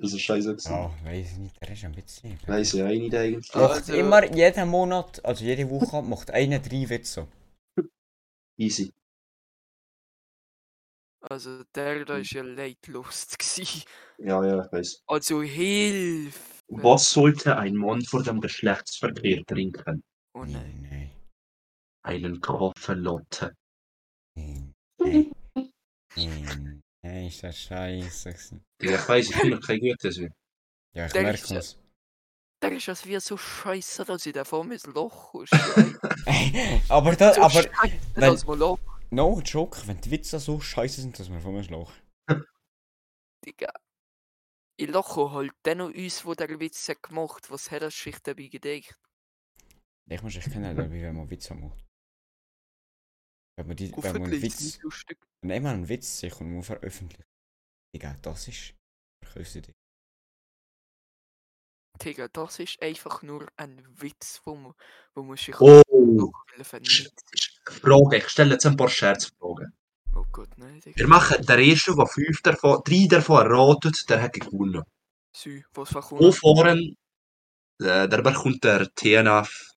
Das 0.01 0.13
ist 0.13 0.21
scheiße. 0.21 0.51
gewesen. 0.55 0.71
Ja, 0.71 0.93
weiß 1.03 1.31
ich 1.33 1.37
nicht, 1.39 1.61
der 1.61 1.71
ist 1.73 1.83
ein 1.83 1.97
Witz. 1.97 2.23
nicht. 2.23 2.47
Weiss 2.47 2.73
ich 2.73 2.81
auch 2.81 2.87
nicht 2.87 3.13
eigentlich. 3.13 3.49
Ja. 3.53 3.59
Macht 3.59 3.75
Also- 3.81 3.93
immer 3.95 4.33
jeden 4.33 4.69
Monat, 4.69 5.25
also 5.25 5.43
jede 5.43 5.69
Woche, 5.69 6.01
macht 6.01 6.31
einer 6.31 6.59
drei 6.59 6.87
Witze. 6.89 7.27
Easy. 8.57 8.93
Also 11.21 11.63
der 11.75 12.05
da 12.05 12.17
ist 12.17 12.31
ja 12.31 12.43
leidlos 12.43 13.27
gsi. 13.37 13.83
Ja, 14.17 14.43
ja, 14.45 14.65
ich 14.65 14.71
weiss. 14.71 15.03
Also 15.07 15.41
Hilfe! 15.41 16.39
Was 16.69 17.11
sollte 17.11 17.57
ein 17.57 17.75
Mann 17.75 18.01
vor 18.03 18.23
dem 18.23 18.39
Geschlechtsverkehr 18.41 19.43
trinken? 19.45 20.03
Oh 20.33 20.43
nein. 20.45 20.87
nein. 20.89 21.11
Einen 22.03 22.39
Kaffeelatte. 22.39 23.55
Nein. 24.35 24.73
Nein. 24.99 25.31
Nein. 26.15 26.81
Nein, 27.01 27.27
ist 27.27 27.43
das 27.43 27.57
scheiße. 27.57 28.29
gewesen. 28.31 28.63
Ja, 28.81 28.95
ich 28.95 29.09
weiss, 29.09 29.29
ich 29.29 29.41
bin 29.41 29.49
noch 29.51 29.61
kein 29.61 29.79
Gutes. 29.79 30.17
Ja, 30.17 31.05
ich 31.05 31.11
Der 31.13 31.21
merke 31.23 31.55
es. 31.57 31.77
Der 32.61 32.71
ist 32.73 32.87
das 32.87 33.05
wie 33.05 33.19
so 33.19 33.37
scheiße, 33.37 34.05
dass 34.05 34.25
ich 34.25 34.33
davon 34.33 34.67
mein 34.67 34.79
Loch 34.93 35.33
ist. 35.35 35.53
aber 36.89 37.15
da, 37.15 37.33
so 37.33 37.41
aber, 37.41 37.51
scheiße, 37.63 37.69
wenn- 38.15 38.21
dass 38.33 38.45
man 38.45 38.59
Loch, 38.59 38.79
no 39.11 39.39
joke, 39.41 39.87
wenn 39.87 40.01
die 40.01 40.11
Witze 40.11 40.39
so 40.39 40.59
scheiße 40.59 41.01
sind, 41.01 41.19
dass 41.19 41.29
wir 41.29 41.39
von 41.39 41.53
mir 41.53 41.63
schlagen. 41.63 41.91
Digga. 43.45 43.71
Ich 44.77 44.87
lache 44.87 45.31
halt 45.31 45.51
dann 45.63 45.79
noch 45.79 45.93
uns, 45.93 46.25
wo 46.25 46.33
der 46.33 46.59
Witz 46.59 46.87
hat 46.87 47.03
gemacht 47.03 47.51
Was 47.51 47.69
hat 47.69 47.81
er 47.81 47.91
sich 47.91 48.17
dabei 48.19 48.47
gedacht? 48.47 48.97
Ich 50.09 50.21
muss 50.23 50.35
echt 50.35 50.51
kennen, 50.51 50.91
wie 50.91 51.01
wenn 51.01 51.15
man 51.15 51.29
Witze 51.29 51.53
macht. 51.53 51.85
Wenn 53.57 53.67
man, 53.67 53.75
die, 53.75 53.91
wenn 53.91 54.13
man 54.13 54.31
einen 54.31 54.41
Witz, 54.41 54.79
wenn 55.41 55.51
jemand 55.51 55.73
einen 55.75 55.89
Witz 55.89 56.19
sich 56.19 56.39
und 56.39 56.53
muss 56.53 56.67
veröffentlichen. 56.67 57.25
Digga, 57.93 58.15
das 58.21 58.47
ist 58.47 58.73
verkauft 59.21 59.67
dich. 59.67 59.75
Digga, 62.01 62.29
das 62.29 62.59
ist 62.59 62.81
einfach 62.81 63.21
nur 63.21 63.47
ein 63.57 63.85
Witz, 64.01 64.41
wo 64.45 64.55
man, 64.55 64.73
wo 65.13 65.23
man 65.23 65.35
sich 65.35 65.59
Oh! 65.59 65.81
Frage, 67.63 68.17
ich 68.17 68.29
stelle 68.29 68.53
jetzt 68.53 68.65
ein 68.65 68.75
paar 68.75 68.89
Scherzfragen. 68.89 69.73
Oh 70.15 70.25
Gott, 70.31 70.49
nein. 70.57 70.81
Wir 70.83 71.07
machen 71.07 71.45
den 71.45 71.59
ersten, 71.59 71.95
der 71.95 72.07
fünf 72.07 72.41
davon, 72.41 72.81
drei 72.83 73.07
davon 73.09 73.45
erratet, 73.45 74.09
der 74.09 74.21
hat 74.21 74.33
gewonnen. 74.33 74.83
Sü, 75.33 75.61
was 75.73 75.93
Wo 75.93 76.01
verkommt? 76.01 76.35
fahren, 76.35 76.95
äh, 77.79 78.07
der 78.09 78.21
bekommt 78.21 78.63
der 78.63 78.89
TNF, 78.93 79.71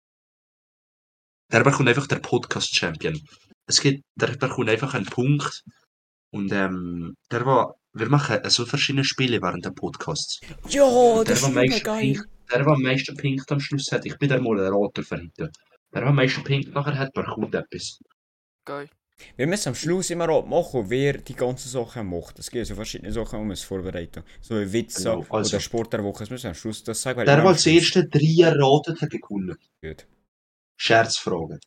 der 1.52 1.62
bekommt 1.62 1.88
einfach 1.88 2.06
der 2.06 2.18
Podcast-Champion. 2.18 3.20
Es 3.66 3.80
gibt, 3.80 4.02
der 4.16 4.28
bekommt 4.28 4.70
einfach 4.70 4.94
einen 4.94 5.06
Punkt 5.06 5.62
und 6.30 6.50
ähm, 6.52 7.14
der 7.30 7.46
war, 7.46 7.76
wir 7.92 8.08
machen 8.08 8.40
so 8.50 8.64
verschiedene 8.64 9.04
Spiele 9.04 9.40
während 9.42 9.64
der 9.64 9.70
Podcasts. 9.70 10.40
Ja, 10.68 10.88
der, 10.88 11.24
das 11.24 11.26
der 11.26 11.34
ist 11.36 11.44
am 11.44 11.54
mega 11.54 11.70
meisten 11.72 11.84
geil. 11.84 12.14
Punkte, 12.14 12.28
der, 12.50 12.58
der 12.58 12.66
am 12.66 12.82
meisten 12.82 13.16
Punkte 13.16 13.54
am 13.54 13.60
Schluss 13.60 13.92
hat, 13.92 14.06
ich 14.06 14.18
bin 14.18 14.28
der 14.30 14.40
Moderator 14.40 15.04
für 15.04 15.16
heute. 15.18 15.50
Der 15.94 16.02
am 16.04 16.14
meisten 16.16 16.42
Punkte 16.44 16.70
nachher 16.70 16.98
hat, 16.98 17.12
bekommt 17.12 17.54
etwas. 17.54 17.98
Geil. 18.64 18.88
Wir 19.36 19.46
müssen 19.46 19.68
am 19.68 19.74
Schluss 19.74 20.10
immer 20.10 20.28
auch 20.30 20.46
machen, 20.46 20.88
wer 20.88 21.18
die 21.18 21.34
ganzen 21.34 21.68
Sachen 21.68 22.08
macht. 22.08 22.38
Es 22.38 22.50
gibt 22.50 22.66
so 22.66 22.74
verschiedene 22.74 23.12
Sachen, 23.12 23.38
die 23.38 23.44
wir 23.44 23.50
uns 23.50 23.62
vorbereiten. 23.62 24.24
So 24.40 24.56
wie 24.60 24.72
Witze 24.72 25.04
Genau, 25.04 25.26
also- 25.28 25.56
oder 25.56 25.60
Sport 25.60 25.92
der 25.92 26.02
Woche. 26.02 26.20
Das 26.20 26.30
müssen 26.30 26.44
wir 26.44 26.50
am 26.50 26.54
Schluss 26.54 26.82
das 26.82 27.02
sagen. 27.02 27.18
weil 27.18 27.26
Der, 27.26 27.36
der 27.36 27.44
als 27.46 27.66
erste 27.66 28.08
drei 28.08 28.42
erratet 28.42 29.00
hat, 29.02 29.10
gewonnen. 29.10 29.56
Gut. 29.82 30.06
Scherzfrage. 30.80 31.60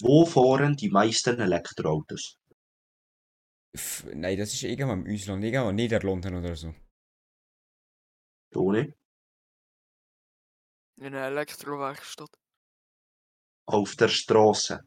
Wo 0.00 0.24
fahren 0.24 0.74
die 0.76 0.88
meisten 0.88 1.38
Elektroautos? 1.38 2.36
F 3.74 4.06
Nein, 4.14 4.38
das 4.38 4.52
ist 4.52 4.62
irgendwann 4.62 5.04
im 5.04 5.14
Ausland, 5.14 5.44
irgendwann 5.44 5.74
Niederlanden 5.74 6.34
oder 6.36 6.54
so. 6.56 6.74
Toni? 8.52 8.94
In 10.98 11.06
einer 11.06 11.26
Elektrowerkstatt. 11.26 12.30
Auf 13.66 13.96
der 13.96 14.08
Straße. 14.08 14.80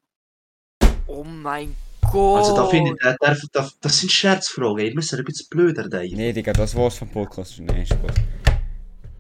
Oh 1.08 1.24
mein 1.24 1.76
Gott! 2.12 2.40
Also 2.40 2.56
da 2.56 2.68
finde 2.68 2.92
ich, 2.92 2.98
der, 2.98 3.18
der, 3.22 3.38
der, 3.54 3.72
das 3.82 4.00
sind 4.00 4.12
Scherzfragen. 4.12 4.86
Ihr 4.86 4.94
müsst 4.94 5.14
ein 5.14 5.24
bisschen 5.24 5.48
blöder 5.50 5.88
denken. 5.88 6.18
Nee, 6.18 6.34
Digga, 6.34 6.54
das 6.54 6.76
war's 6.76 6.98
vom 6.98 7.10
Podcast. 7.10 7.60
Nee, 7.60 7.86
Spaß. 7.86 8.16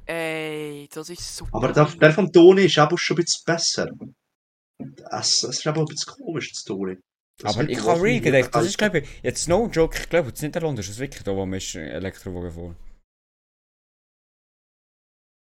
Ey, 0.07 0.87
das 0.93 1.09
ist 1.09 1.35
so. 1.37 1.47
Aber 1.51 1.71
der, 1.71 1.85
der 1.85 2.11
von 2.11 2.31
Toni 2.31 2.63
ist 2.63 2.77
aber 2.77 2.97
schon 2.97 3.17
ein 3.17 3.23
bisschen 3.23 3.43
besser. 3.45 3.89
Das, 4.77 5.39
das 5.39 5.43
ist 5.43 5.67
aber 5.67 5.81
ein 5.81 5.85
bisschen 5.85 6.13
komisch, 6.13 6.51
das 6.51 6.63
Toni. 6.63 6.97
Das 7.37 7.57
Aber 7.57 7.67
ich 7.69 7.79
habe 7.79 8.01
real 8.01 8.13
nicht 8.13 8.23
gedacht, 8.23 8.55
das 8.55 8.65
ist 8.65 8.77
glaube 8.77 8.99
ich, 8.99 9.09
jetzt 9.21 9.49
no 9.49 9.67
joke, 9.67 9.97
ich 9.99 10.07
glaube, 10.07 10.29
in 10.29 10.45
Niederlanden 10.45 10.79
ist 10.79 10.89
es 10.89 10.99
wirklich 10.99 11.23
da, 11.23 11.35
wo 11.35 11.45
man 11.45 11.57
ist 11.57 11.75
äh, 11.75 11.89
Elektrowagen 11.89 12.51
vor. 12.51 12.75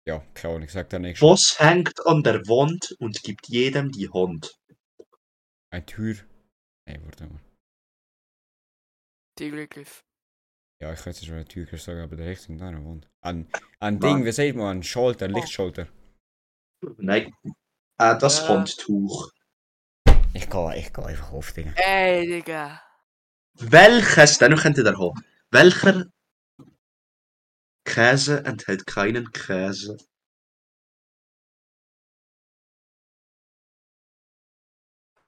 Ja, 0.08 0.24
Ahnung, 0.50 0.64
ich 0.64 0.72
sag 0.72 0.90
da 0.90 1.00
nichts. 1.00 1.22
Was 1.22 1.60
hängt 1.60 2.06
an 2.08 2.24
der 2.24 2.40
Wand 2.48 2.96
und 3.00 3.22
gibt 3.24 3.48
jedem 3.48 3.92
die 3.92 4.10
Hand? 4.10 4.58
Eine 5.72 5.86
Tür. 5.86 6.16
Nein, 6.88 7.02
warte 7.06 7.28
mal. 7.28 7.40
Tigergriff. 9.38 10.04
Ja, 10.82 10.92
ich 10.94 11.06
jetzt 11.06 11.26
schon 11.26 11.36
eine 11.36 11.46
Tür 11.46 11.68
sagen, 11.78 12.02
aber 12.02 12.16
der 12.16 12.28
Richtung 12.28 12.58
da 12.58 12.68
eine 12.70 12.84
Wand. 12.84 13.08
Ein, 13.24 13.48
ein 13.80 13.98
Nein. 13.98 14.00
Ding, 14.00 14.26
wie 14.26 14.32
sagt 14.32 14.56
man, 14.56 14.78
ein 14.78 14.84
Schalter, 14.84 15.28
Oh. 15.30 15.34
Lichtschalter. 15.36 15.88
Nein. 16.98 17.32
Äh, 18.00 18.18
das 18.18 18.40
Ja. 18.40 18.48
Handtuch. 18.50 19.32
Ich 20.34 20.50
gehe, 20.50 20.78
ich 20.78 20.92
gehe 20.92 21.06
einfach 21.06 21.32
auf, 21.32 21.52
Digga. 21.54 21.74
Ey, 21.76 22.26
Digga. 22.26 22.82
Welches, 23.60 24.40
den 24.40 24.56
könnt 24.56 24.78
ihr 24.78 24.84
da 24.84 24.98
haben. 24.98 25.24
Welcher 25.52 26.06
Käse 27.92 28.46
enthält 28.46 28.88
keinen 28.88 29.32
Käse? 29.34 29.98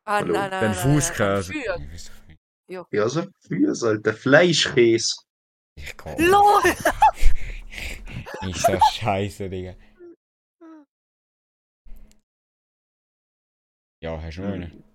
Ah, 0.05 0.19
Hallo, 0.19 0.33
nein, 0.33 0.49
nein, 0.49 0.61
Den 0.61 0.73
Fußkäse. 0.73 1.53
Nicht. 1.53 2.11
Ja, 2.91 3.09
so 3.09 3.23
für 3.45 3.75
sollte 3.75 4.13
Fleischkäse. 4.13 5.13
Ich 5.75 5.97
gehe. 5.97 6.15
LOL! 6.19 6.63
Ist 8.49 8.67
das 8.67 8.95
scheiße, 8.95 9.49
Digga. 9.49 9.75
Ja, 14.01 14.21
hast 14.21 14.37
du 14.37 14.41
noch 14.41 14.53
einen? 14.53 14.92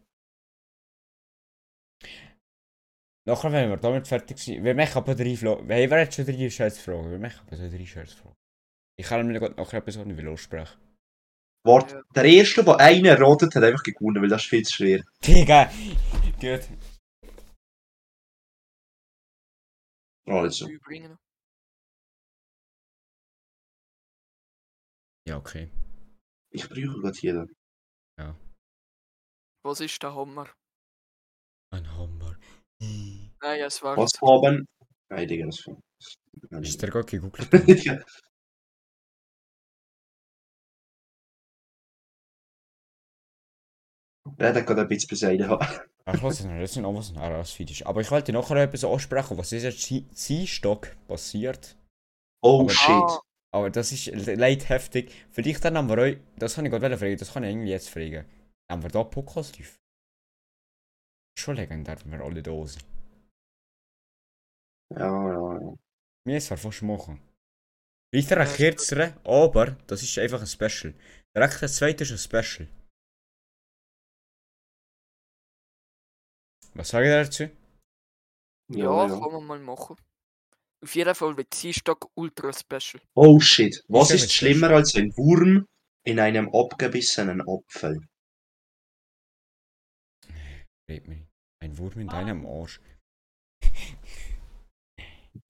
Nachher, 3.28 3.52
wenn 3.52 3.68
wir 3.68 3.76
damit 3.76 4.08
fertig 4.08 4.38
sind, 4.38 4.64
wir 4.64 4.74
machen 4.74 4.96
aber 4.96 5.14
drei 5.14 5.36
Fragen. 5.36 5.68
Hey, 5.68 5.90
wer 5.90 6.00
hat 6.00 6.14
schon 6.14 6.24
drei 6.24 6.48
Scherzfragen? 6.48 7.10
Wir 7.10 7.18
machen 7.18 7.46
aber 7.46 7.56
so 7.58 7.68
drei 7.68 7.84
Scherzfragen. 7.84 8.34
Ich 8.98 9.06
kann 9.06 9.26
mir 9.26 9.38
gerade 9.38 9.54
nachher 9.54 9.80
etwas 9.80 9.96
nicht 9.96 10.22
lossprechen. 10.22 10.78
Warte, 11.62 11.96
Ja. 11.96 12.02
der 12.14 12.24
erste, 12.24 12.64
der 12.64 12.76
einen 12.80 13.04
erratet, 13.04 13.54
hat 13.54 13.62
einfach 13.64 13.82
gewonnen, 13.82 14.22
weil 14.22 14.30
das 14.30 14.42
ist 14.44 14.48
viel 14.48 14.62
zu 14.64 14.72
schwer. 14.76 15.04
Digga! 15.26 15.70
Gut. 16.40 16.70
Also. 20.26 20.66
Ja, 25.28 25.36
okay. 25.36 25.70
ich 26.50 26.66
brauche 26.66 27.00
gerade 27.02 27.18
jeden. 27.20 27.54
Was 29.66 29.80
ist 29.80 30.02
der 30.02 30.14
Hammer? 30.14 30.48
Ein 31.74 31.86
Hammer. 31.94 32.17
Nein, 33.42 33.60
es 33.60 33.82
war. 33.82 33.96
Was 33.96 34.10
haben... 34.20 34.66
Nein, 35.10 35.28
Digga, 35.28 35.46
das 35.46 35.66
war... 35.66 36.60
Ist 36.60 36.80
der 36.82 36.90
gerade 36.90 37.06
gegoogelt? 37.06 37.48
Ja. 37.84 37.98
Der 44.38 44.54
hat 44.54 44.66
gerade 44.66 44.82
ein 44.82 44.88
bisschen 44.88 45.08
Beseide 45.08 45.48
haben. 45.48 45.66
Ach, 46.04 46.14
ich 46.14 46.22
weiß 46.22 46.44
nicht, 46.44 46.62
das 46.62 46.72
sind 46.74 46.84
auch 46.84 46.94
was 46.94 47.10
anderes. 47.16 47.56
Aber 47.84 48.00
ich 48.00 48.10
wollte 48.10 48.32
nachher 48.32 48.56
etwas 48.56 48.84
ansprechen, 48.84 49.36
was 49.38 49.52
ist 49.52 49.62
jetzt 49.64 50.16
Ziehstock 50.16 50.96
passiert. 51.06 51.76
Oh 52.42 52.60
Aber- 52.60 52.70
shit. 52.70 52.90
Ah, 52.90 53.20
Aber 53.52 53.70
das 53.70 53.92
ist 53.92 54.06
le- 54.06 54.34
leid 54.34 54.68
heftig. 54.68 55.12
Vielleicht 55.30 55.64
dann 55.64 55.76
haben 55.76 55.88
wir 55.88 55.98
euch, 55.98 56.18
das 56.36 56.54
kann 56.54 56.66
ich 56.66 56.70
gerade 56.70 56.96
fragen, 56.98 57.16
das 57.16 57.32
kann 57.32 57.44
ich 57.44 57.50
irgendwie 57.50 57.70
jetzt 57.70 57.88
fragen. 57.88 58.24
Haben 58.70 58.82
wir 58.82 58.90
da 58.90 59.04
Podcast 59.04 59.58
live? 59.58 59.76
Schon 61.38 61.56
legendär, 61.56 61.96
wenn 62.04 62.12
wir 62.12 62.24
alle 62.24 62.42
da 62.42 62.66
sind. 62.66 62.84
Ja, 64.90 65.32
ja, 65.32 65.60
ja. 65.60 65.74
mir 66.26 66.40
zwar 66.40 66.58
fast 66.58 66.82
machen. 66.82 67.20
Weiter 68.14 68.38
ein 68.38 68.48
kürzerer, 68.48 69.20
aber 69.24 69.72
das 69.86 70.02
ist 70.02 70.18
einfach 70.18 70.40
ein 70.40 70.46
Special. 70.46 70.94
Direkt 71.36 71.60
der 71.60 71.68
zweite 71.68 72.04
ist 72.04 72.12
ein 72.12 72.18
Special. 72.18 72.68
Was 76.74 76.88
sage 76.88 77.06
ich 77.06 77.26
dazu? 77.26 77.50
Ja, 78.70 79.08
kann 79.08 79.32
man 79.32 79.44
mal 79.44 79.58
machen. 79.58 79.96
Auf 80.82 80.94
jeden 80.94 81.14
Fall 81.14 81.36
wird 81.36 81.62
Dienstag 81.62 82.06
ultra 82.14 82.52
special. 82.52 83.02
Oh 83.14 83.40
shit. 83.40 83.82
Was 83.88 84.10
ja 84.10 84.14
ist 84.14 84.22
mit 84.22 84.32
schlimmer 84.32 84.70
als 84.70 84.94
ein 84.94 85.10
Wurm 85.16 85.66
in 86.04 86.20
einem 86.20 86.54
abgebissenen 86.54 87.42
Apfel? 87.46 87.98
Red 90.88 91.08
mir. 91.08 91.26
Ein 91.60 91.76
Wurm 91.76 91.98
in 91.98 92.08
deinem 92.08 92.46
Arsch. 92.46 92.80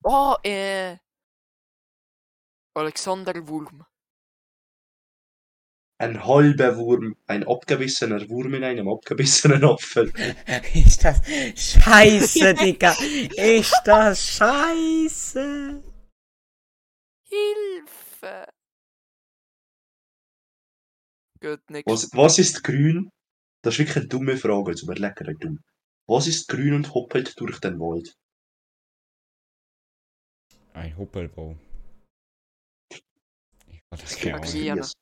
Oh, 0.03 0.35
äh. 0.43 0.97
Alexander 2.75 3.47
Wurm. 3.47 3.85
Ein 6.01 6.23
halber 6.25 6.77
Wurm, 6.77 7.17
ein 7.27 7.45
abgebissener 7.45 8.29
Wurm 8.29 8.53
in 8.53 8.63
einem 8.63 8.87
abgebissenen 8.87 9.65
Apfel. 9.65 10.13
ist 10.73 11.03
das 11.03 11.19
scheiße, 11.25 12.53
Digga. 12.61 12.95
Ist 13.35 13.81
das 13.83 14.25
scheiße. 14.25 15.83
Hilfe! 17.27 18.45
Gut. 21.41 21.59
Was, 21.85 22.09
was 22.13 22.39
ist 22.39 22.63
grün? 22.63 23.11
Das 23.61 23.73
ist 23.73 23.79
wirklich 23.79 23.97
eine 23.97 24.07
dumme 24.07 24.37
Frage, 24.37 24.71
also 24.71 24.85
überlegen 24.85 25.37
dumm. 25.39 25.59
Was 26.07 26.27
ist 26.27 26.47
grün 26.47 26.73
und 26.73 26.93
hoppelt 26.93 27.39
durch 27.39 27.59
den 27.59 27.79
Wald? 27.79 28.15
Ein 30.83 30.97
Huppelbau. 30.97 31.57
Ich 32.91 33.81
hatte 33.91 34.03
Das. 34.03 34.53
Gerne. 34.53 34.81
es. 34.81 34.93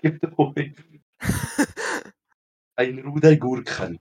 Gibt 0.00 0.38
auch 0.38 0.54
ein 2.76 2.98
Rudel 3.00 3.38
Gurken. 3.38 4.00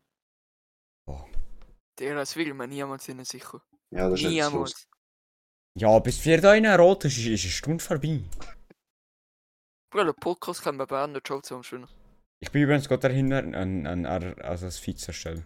Der, 2.00 2.15
das 2.15 2.36
will 2.38 2.54
man 2.54 2.70
niemals 2.70 3.10
in 3.10 3.26
sicher. 3.26 3.62
Ja, 3.92 4.10
das 4.10 4.22
ist. 4.22 4.30
Niemals. 4.30 4.88
Ja, 5.76 6.00
bis 6.00 6.24
wir 6.26 6.39
da 6.39 6.56
in 6.56 6.65
rot 6.65 7.06
ist, 7.06 7.18
ist 7.18 7.28
eine 7.28 7.38
Stunde 7.38 7.84
vorbei. 7.84 8.24
Bruder, 9.92 10.06
der 10.06 10.13
Podcast 10.13 10.62
kann 10.62 10.78
man 10.78 10.88
beenden, 10.88 11.20
ciao 11.24 11.42
zusammen 11.42 11.63
schön. 11.63 11.88
Ich 12.42 12.52
bin 12.52 12.62
übrigens 12.63 12.88
gerade 12.88 13.10
dahinter 13.10 13.39
an, 13.39 13.54
an, 13.86 14.06
an 14.06 14.06
also 14.06 14.65
das 14.65 14.78
Feed 14.78 15.00
zu 15.00 15.08
erstellen. 15.08 15.46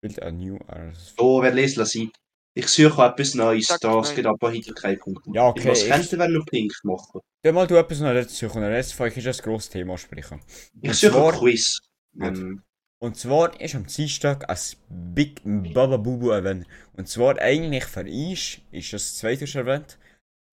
Bild 0.00 0.22
a 0.22 0.30
new 0.30 0.58
als 0.68 1.16
So, 1.16 1.42
wer 1.42 1.52
lesen 1.52 1.80
lassen? 1.80 2.12
Ich 2.58 2.66
suche 2.66 3.02
etwas 3.04 3.34
Neues, 3.34 3.68
Sag 3.68 3.80
da 3.82 4.00
es 4.00 4.08
nein. 4.08 4.16
gibt 4.16 4.26
aber 4.26 4.48
heute 4.50 4.74
keinen 4.74 4.98
Punkt. 4.98 5.24
Ja, 5.32 5.46
okay, 5.46 5.68
Was 5.70 5.82
ich- 5.84 5.90
könnte 5.90 6.18
wenn 6.18 6.32
noch 6.32 6.44
Pink 6.44 6.72
machen? 6.82 7.20
Ja, 7.44 7.52
mal 7.52 7.68
du 7.68 7.76
etwas 7.76 8.00
noch 8.00 8.12
dazu 8.12 8.34
suchen, 8.34 8.62
der 8.62 8.70
Rest 8.70 8.94
von 8.94 9.06
euch 9.06 9.16
ist 9.16 9.26
ein 9.28 9.44
grosses 9.44 9.70
Thema 9.70 9.96
sprechen. 9.96 10.40
Ich 10.82 10.94
suche 10.94 11.12
zwar- 11.12 11.32
ein 11.34 11.38
Quiz. 11.38 11.78
Ähm, 12.20 12.62
Und 13.00 13.16
zwar 13.16 13.60
ist 13.60 13.76
am 13.76 13.86
Dienstag 13.86 14.50
ein 14.50 15.14
Big 15.14 15.40
Baba 15.72 15.98
Bubu 15.98 16.32
Event. 16.32 16.66
Und 16.94 17.08
zwar 17.08 17.38
eigentlich 17.38 17.84
für 17.84 18.00
uns 18.00 18.58
ist 18.72 18.92
das 18.92 19.04
das 19.04 19.18
zweite 19.18 19.46
schon 19.46 19.64
erwähnt, 19.64 19.96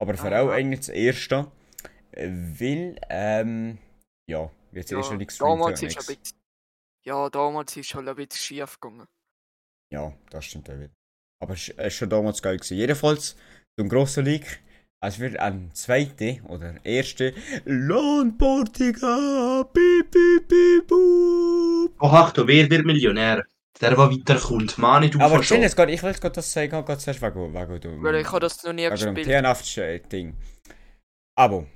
aber 0.00 0.16
für 0.16 0.28
Aha. 0.28 0.42
auch 0.42 0.50
eigentlich 0.50 0.80
das 0.80 0.90
erste. 0.90 1.50
Weil, 2.12 3.00
ähm, 3.10 3.78
ja, 4.30 4.48
jetzt 4.70 4.92
Ja, 4.92 5.00
ist 5.00 5.06
schon 5.06 5.16
nichts 5.18 5.38
damals 5.38 5.82
ist 5.82 5.98
ein 5.98 6.06
bisschen. 6.16 6.38
Ja, 7.04 7.28
damals 7.30 7.76
ist 7.76 7.92
halt 7.96 8.06
ein 8.08 8.14
bisschen 8.14 8.38
schief 8.58 8.78
gegangen. 8.80 9.08
Ja, 9.92 10.12
das 10.30 10.44
stimmt 10.44 10.70
auch 10.70 10.74
wieder. 10.78 10.90
Aber 11.42 11.54
es 11.54 11.68
es 11.68 11.86
ist 11.86 11.94
schon 11.94 12.10
damals 12.10 12.42
geil 12.42 12.56
gewesen. 12.56 12.76
Jedenfalls, 12.76 13.36
zum 13.78 13.88
grossen 13.88 14.24
Leak, 14.24 14.60
es 15.02 15.18
wird 15.18 15.38
ein 15.38 15.70
zweite 15.74 16.40
oder 16.48 16.74
erste 16.84 17.34
Lohnportiga, 17.64 19.64
piep, 19.72 20.10
piep, 20.10 20.48
piep, 20.48 20.90
oh, 20.90 21.88
Achtung, 22.00 22.48
wer 22.48 22.68
wird 22.70 22.86
Millionär? 22.86 23.44
Der, 23.80 23.90
der 23.90 23.98
weiterkommt. 23.98 24.78
Mani, 24.78 25.10
du 25.10 25.20
Aber 25.20 25.42
schon. 25.42 25.60
jetzt 25.60 25.78
ich 25.78 26.02
will 26.02 26.10
jetzt 26.10 26.20
gerade 26.20 26.34
das 26.34 26.50
sagen, 26.50 26.70
gerade 26.70 26.98
zuerst 26.98 27.20
wegen, 27.20 27.52
wegen 27.52 27.80
dem, 27.80 28.02
Weil 28.02 28.16
ich 28.16 28.28
habe 28.28 28.40
das 28.40 28.62
noch 28.64 28.72
nie 28.72 28.88
gespielt. 28.88 29.26
TNF-Ding. 29.26 30.34
Abo. 31.38 31.66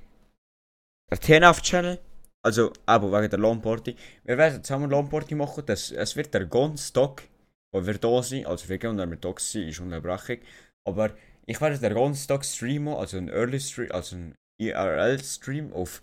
Der 1.11 1.19
TNF-Channel, 1.19 1.99
also 2.43 2.73
Abo 2.87 3.11
wegen 3.11 3.29
der 3.29 3.37
Lohnparty. 3.37 3.95
Wir 4.23 4.37
werden 4.37 4.63
zusammen 4.63 4.89
Lohnparty 4.89 5.35
machen, 5.35 5.63
das, 5.67 5.91
es 5.91 6.15
wird 6.15 6.33
der 6.33 6.45
Gonstock, 6.45 7.21
der 7.21 7.29
sein, 7.73 8.45
also 8.45 8.69
wir 8.69 8.77
gehen 8.77 8.91
und 8.91 8.97
da 8.97 9.05
sein, 9.39 9.67
ist 9.67 9.79
Unterbrechung. 9.79 10.39
Aber 10.85 11.11
ich 11.45 11.59
werde 11.61 11.77
den 11.77 11.93
Gonstock 11.93 12.43
streamen, 12.45 12.93
also 12.93 13.17
ein 13.17 13.29
Early 13.29 13.59
Stream, 13.59 13.91
also 13.91 14.15
ein 14.15 14.35
IRL-Stream 14.59 15.73
auf 15.73 16.01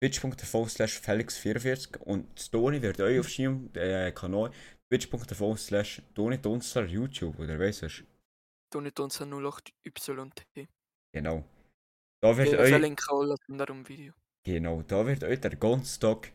twitch.tv 0.00 0.68
slash 0.68 0.98
felix44 0.98 1.98
und 1.98 2.38
Story 2.38 2.82
wird 2.82 3.00
euch 3.00 3.20
auf 3.20 3.30
seinem 3.30 3.70
äh, 3.74 4.12
Kanal 4.12 4.50
twitch.tv 4.90 5.56
slash 5.56 6.02
Toni 6.14 6.38
Dunster 6.38 6.84
YouTube, 6.84 7.38
oder 7.38 7.58
weißt 7.58 7.82
du? 7.82 8.80
Nicht 8.80 8.98
unser 9.00 9.24
08YT. 9.24 10.68
Genau. 11.12 11.44
Da 12.20 12.36
wird 12.36 12.52
Wir 12.52 12.58
euch, 12.58 12.70
verlinken 12.70 13.06
alles 13.08 13.38
dem 13.46 13.88
Video. 13.88 14.12
genau, 14.44 14.82
da 14.82 15.06
wird 15.06 15.22
euch 15.24 15.40
der 15.40 15.56
Gonstock 15.56 16.28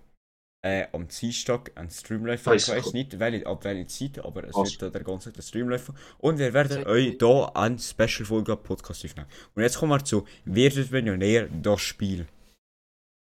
äh, 0.61 0.87
am 0.91 1.07
Dienstag 1.07 1.71
ein 1.75 1.89
Stream 1.89 2.25
laufen. 2.25 2.53
Ich 2.53 2.67
weiß 2.67 2.87
ich. 2.87 2.93
nicht, 2.93 3.19
welche, 3.19 3.45
ab 3.45 3.63
welcher 3.63 3.87
Zeit, 3.87 4.23
aber 4.23 4.43
es 4.43 4.55
Was? 4.55 4.71
wird 4.71 4.81
da 4.81 4.89
der 4.89 5.03
Gonstock 5.03 5.33
der 5.33 5.41
Stream 5.41 5.69
laufen. 5.69 5.95
Und 6.17 6.37
wir 6.37 6.53
werden 6.53 6.85
euch 6.85 7.17
gut. 7.17 7.21
da 7.21 7.51
eine 7.55 7.79
Special-Folge 7.79 8.57
Podcast 8.57 9.05
aufnehmen. 9.05 9.27
Und 9.55 9.63
jetzt 9.63 9.77
kommen 9.77 9.91
wir 9.91 10.03
zu 10.03 10.25
Wer 10.45 10.75
wird 10.75 10.91
Millionär, 10.91 11.47
das 11.47 11.81
Spiel. 11.81 12.27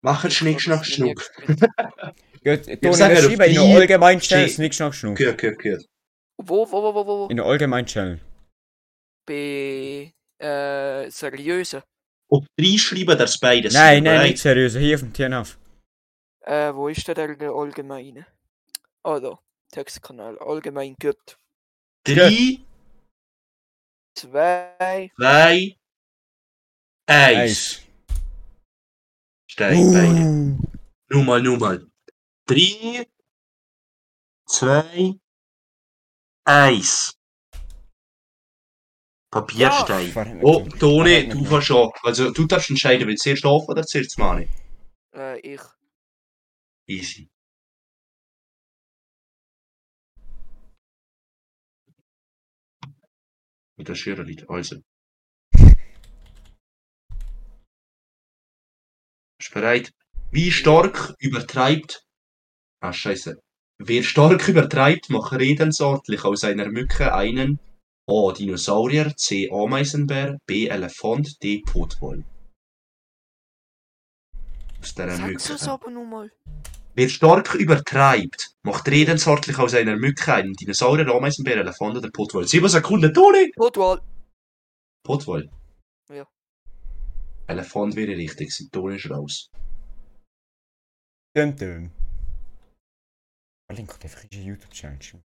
Machen 0.02 0.32
Schnick, 0.32 0.58
Ich 0.58 0.64
Schnack, 0.64 0.86
Schnuck. 0.86 1.22
Gut, 2.44 2.66
Toni, 2.66 2.82
wir 2.82 2.90
auf 2.90 3.24
schreiben 3.24 3.42
in 3.42 3.56
den 3.56 3.76
allgemeinen 3.76 4.22
Channel, 4.22 4.48
Snick, 4.48 4.74
Schnack, 4.74 4.96
Schnuck. 4.96 5.18
Gehört, 5.18 5.38
gehört, 5.38 5.60
gehört. 5.60 5.86
Wo, 6.38 6.72
wo, 6.72 6.84
wo, 6.84 6.94
wo, 6.94 7.06
wo? 7.06 7.28
In 7.30 7.38
den 7.38 7.46
allgemeinen 7.46 7.88
Channel. 7.88 8.20
Bei 9.26 10.14
äh, 10.40 11.10
seriösen. 11.10 11.82
Ob 12.30 12.46
drei 12.58 12.78
schreiben, 12.78 13.18
das 13.18 13.40
beides. 13.40 13.74
Nein, 13.74 14.04
nein, 14.04 14.30
nicht 14.30 14.38
seriös, 14.38 14.78
hier 14.78 14.96
auf 14.96 15.02
dem 15.02 15.14
TNF. 15.14 15.58
Äh, 16.48 16.74
wo 16.74 16.88
ist 16.88 17.06
denn 17.08 17.38
der 17.38 17.52
allgemeine? 17.52 18.26
Ah, 19.04 19.20
da. 19.20 19.38
Textkanal. 19.72 20.40
Allgemein 20.40 20.96
gut. 20.96 21.38
Drei, 22.06 22.60
Zwei. 24.16 25.12
zwei, 25.18 25.78
eins. 27.10 27.82
Steig 29.52 29.92
beide. 29.92 30.24
Uh. 30.24 30.58
Nur 31.10 31.24
mal, 31.26 31.42
nur 31.42 31.58
mal. 31.58 31.86
Drei, 32.48 33.06
zwei, 34.48 35.20
eins. 36.46 37.14
Papierstein. 39.32 40.12
Verdammt, 40.12 40.44
Oh, 40.44 40.66
Toni, 40.80 41.28
du 41.28 41.44
ja. 41.44 41.50
kannst 41.50 41.68
schon. 41.68 41.92
Also, 42.04 42.32
du 42.32 42.46
darfst 42.48 42.70
entscheiden, 42.70 43.08
willst 43.08 43.26
du 43.26 43.30
zuerst 43.30 43.42
schlafen 43.42 43.68
oder 43.70 43.84
zuerst 43.84 44.18
Mani? 44.18 44.50
Äh, 45.14 45.40
ich. 45.40 45.62
Easy. 46.90 47.30
Mit 53.78 53.90
der 53.90 53.96
Schere 53.96 54.26
Also. 54.48 54.78
Bist 59.38 59.50
du 59.50 59.54
bereit? 59.54 59.92
Wie 60.32 60.52
stark 60.52 61.14
übertreibt. 61.20 62.04
Ah, 62.82 62.94
scheiße. 62.94 63.40
Wer 63.80 64.04
stark 64.04 64.48
übertreibt, 64.48 65.10
macht 65.10 65.34
redensartlich 65.34 66.24
aus 66.24 66.44
einer 66.44 66.70
Mücke 66.70 67.14
einen 67.14 67.60
A. 68.10 68.32
Dinosaurier, 68.32 69.16
C. 69.16 69.50
Ameisenbär, 69.52 70.40
B. 70.48 70.68
Elefant, 70.68 71.44
D. 71.44 71.62
Potwoll. 71.66 72.24
Aus 74.80 74.96
dieser 74.96 75.12
Sag's 75.12 75.50
uns 75.50 75.62
Mücke. 75.62 75.72
aber 75.72 75.92
nur 75.92 76.06
mal. 76.06 76.32
Wer 76.98 77.10
stark 77.10 77.54
übertreibt, 77.54 78.56
macht 78.64 78.88
redensartlich 78.88 79.60
aus 79.60 79.76
einer 79.76 79.96
Mücke 79.98 80.34
einen 80.34 80.54
Dinosaurier, 80.54 81.08
Ameisenbär, 81.14 81.58
Elefant 81.58 81.96
oder 81.96 82.10
Potwoll. 82.10 82.48
Sieben 82.48 82.68
Sekunden, 82.68 83.14
Toni! 83.14 83.52
Potwall. 83.56 84.02
Potwoll? 85.06 85.48
Ja. 86.12 86.28
Elefant 87.46 87.96
wäre 87.96 88.18
richtig, 88.18 88.52
sein 88.52 88.70
Toni 88.72 88.96
ist 88.96 89.12
raus. 89.12 89.52
Dum 91.36 91.56
dum. 91.56 91.92
Link 93.72 93.94
hat 93.94 94.04
einfach 94.04 94.24
in 94.24 94.30
YouTube-Channel. 94.46 95.22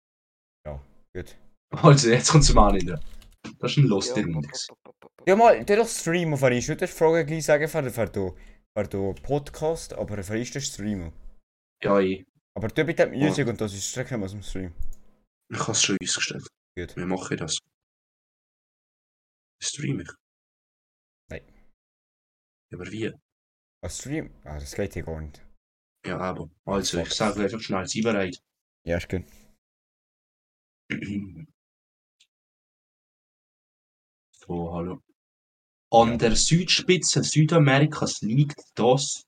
Ja, 0.65 0.81
gut. 1.15 1.37
Also, 1.71 2.09
jetzt 2.09 2.31
kommt 2.31 2.45
zum 2.45 2.57
Ani 2.59 2.79
dran. 2.79 3.05
Das 3.59 3.73
ist 3.73 3.77
ein 3.77 3.85
Lost 3.89 4.17
Ja, 4.17 4.23
in 4.23 4.33
pop. 4.33 4.47
Ja, 5.27 5.37
mal, 5.37 5.63
der 5.67 5.77
doch 5.77 5.87
ich. 6.53 6.61
Ich 6.61 6.69
würde 6.69 6.87
die 6.87 6.93
Frage 6.93 7.27
gleich 7.27 7.45
sagen 7.45 7.69
für, 7.69 7.83
den- 8.07 8.33
den 8.85 9.15
Podcast, 9.17 9.93
aber 9.93 10.23
für 10.23 10.37
ist 10.39 10.57
das 10.57 10.65
streamen. 10.65 11.13
Ja, 11.83 12.01
ich, 12.01 12.27
Aber 12.55 12.69
du 12.69 12.85
bitte 12.85 13.07
Musik 13.07 13.47
und 13.49 13.61
das 13.61 13.73
ist 13.75 13.91
strecken 13.91 14.23
aus 14.23 14.33
dem 14.33 14.43
Stream. 14.43 14.75
ich 15.51 15.59
habe 15.61 15.73
es 15.73 15.83
schon 15.83 15.97
ausgestellt. 16.03 16.47
Gut. 16.77 16.97
Wir 16.97 17.07
machen 17.07 17.37
das. 17.37 17.59
Stream 19.63 20.01
ich? 20.01 20.11
Nein. 21.31 21.43
Ja, 22.71 22.79
Aber 22.79 22.91
wie? 22.91 23.13
Was 23.83 23.99
Stream? 23.99 24.31
Ah, 24.45 24.59
das 24.59 24.75
geht 24.75 24.95
hier 24.95 25.05
gar 25.05 25.21
nicht. 25.21 25.45
Ja, 26.07 26.19
aber. 26.19 26.51
Also, 26.65 26.99
ich 27.01 27.13
sage 27.13 27.43
einfach 27.43 27.61
schnell, 27.61 27.87
sie 27.87 28.03
bereit. 28.03 28.41
Ja, 28.85 28.97
ist 28.99 29.09
gut. 29.09 29.25
So, 34.33 34.73
hallo. 34.73 35.03
An 35.93 36.19
der 36.19 36.35
Südspitze 36.37 37.23
Südamerikas 37.23 38.23
liegt 38.23 38.61
das 38.75 39.25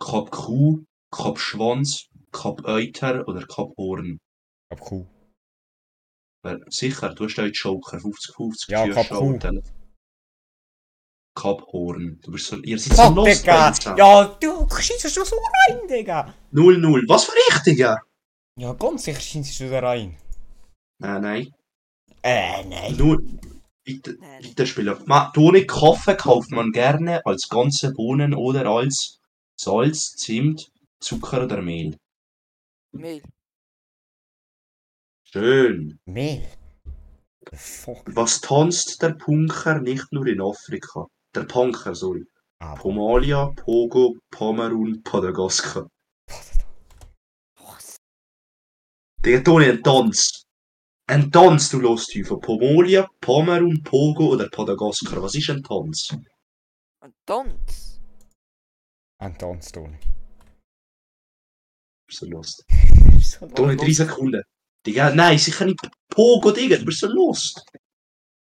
Kap 0.00 0.30
Kuh, 0.30 0.84
Kap 1.10 1.38
Schwanz, 1.38 2.06
Kap 2.32 2.64
Euter 2.64 3.26
oder 3.28 3.46
Kap 3.46 3.76
Horn. 3.76 4.18
Ab 4.70 4.80
Kuh. 4.80 5.06
Wer- 6.44 6.60
Sicher, 6.68 7.14
du 7.14 7.24
hast 7.24 7.36
heute 7.38 7.50
Joker, 7.52 7.98
50-50. 7.98 8.70
Ja, 8.70 8.84
Tür 8.84 8.94
Kap 8.94 9.06
schauen, 9.06 9.32
Kuh. 9.32 9.38
Tele- 9.38 9.62
Kap 11.34 11.62
Horn. 11.72 12.20
Du 12.22 12.32
bist 12.32 12.46
so, 12.46 12.56
ihr 12.58 12.78
seid 12.78 12.96
so 12.96 13.14
lost 13.14 13.42
Digga! 13.42 13.72
Ja, 13.96 14.24
du 14.40 14.68
schießt 14.70 15.10
schon 15.12 15.24
so 15.24 15.36
rein, 15.36 15.88
Digga! 15.88 16.34
0-0. 16.52 17.08
Was 17.08 17.24
für 17.24 17.32
Richtiger? 17.54 17.98
Ja, 18.58 18.72
ganz 18.74 19.04
sicher 19.04 19.20
schießt 19.20 19.60
du 19.60 19.70
da 19.70 19.80
rein. 19.80 20.16
Nein, 20.98 21.22
nein. 21.22 21.54
Äh, 22.22 22.64
nein. 22.64 22.96
Nur 22.96 23.22
Nein. 23.22 24.44
weiterspielen. 24.44 25.02
Ma, 25.06 25.32
ohne 25.36 25.64
Kaffee 25.66 26.14
kauft 26.16 26.50
man 26.50 26.70
gerne 26.70 27.24
als 27.24 27.48
ganze 27.48 27.92
Bohnen 27.92 28.34
oder 28.34 28.66
als 28.66 29.18
Salz, 29.58 30.16
Zimt, 30.16 30.70
Zucker 31.00 31.44
oder 31.44 31.62
Mehl. 31.62 31.96
Mehl. 32.92 33.22
Schön. 35.24 35.98
Mehl. 36.04 36.46
Fuck. 37.52 38.04
Was 38.14 38.40
tanzt 38.40 39.00
der 39.02 39.14
Punker 39.14 39.80
nicht 39.80 40.12
nur 40.12 40.26
in 40.26 40.40
Afrika? 40.40 41.06
Der 41.34 41.44
Punker, 41.44 41.94
sorry. 41.94 42.26
Aber. 42.58 42.80
Pomalia, 42.80 43.46
Pogo, 43.56 44.16
Pomerun, 44.30 45.02
Madagaskar. 45.10 45.88
Was? 47.56 47.96
Der 49.24 49.42
Toni, 49.42 49.70
ein 49.70 49.82
Tanz. 49.82 50.44
Ein 51.06 51.30
Tanz, 51.32 51.70
du 51.70 51.80
Losthäufer. 51.80 52.38
Pomolia, 52.38 53.08
Pomerun, 53.20 53.82
Pogo 53.82 54.32
oder 54.32 54.48
Madagaskar. 54.56 55.22
Was 55.22 55.34
ist 55.34 55.48
ein 55.50 55.62
Tanz? 55.62 56.14
Ein 57.00 57.14
Tanz? 57.24 58.00
Ein 59.18 59.38
Tanzton. 59.38 59.98
Bist 62.10 62.22
du 62.22 62.26
lost? 62.26 62.64
So 63.22 63.46
Toni, 63.46 63.76
drei 63.76 63.92
Sekunden. 63.92 64.42
Digga, 64.84 65.14
nein, 65.14 65.38
sicher 65.38 65.66
nicht 65.66 65.78
Pogo, 66.08 66.50
Digga. 66.50 66.76
Du 66.78 66.86
bist 66.86 67.00
so 67.00 67.06
lost. 67.06 67.62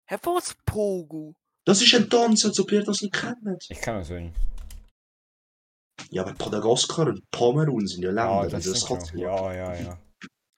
Herr 0.09 0.19
was 0.25 0.55
Pogo? 0.67 1.35
Das 1.65 1.81
ist 1.81 1.95
ein 1.95 2.11
Tanz, 2.11 2.45
als 2.45 2.61
ob 2.61 2.71
ihr 2.73 2.85
das 2.85 3.01
nicht 3.01 3.15
kennt. 3.15 3.65
Ich 3.71 3.81
kann 3.81 3.99
das 3.99 4.11
nicht. 4.11 4.35
Ja, 6.11 6.23
aber 6.23 6.35
Madagaskar 6.39 7.09
und 7.09 7.23
Pomerun 7.31 7.87
sind 7.87 8.03
ja 8.03 8.11
Länder. 8.11 8.43
Ja, 8.43 8.49
das 8.49 8.65
das 8.65 8.79
ist 8.79 8.87
kann 8.87 9.01
so. 9.01 9.17
Ja, 9.17 9.53
ja, 9.55 9.75
ja. 9.75 9.99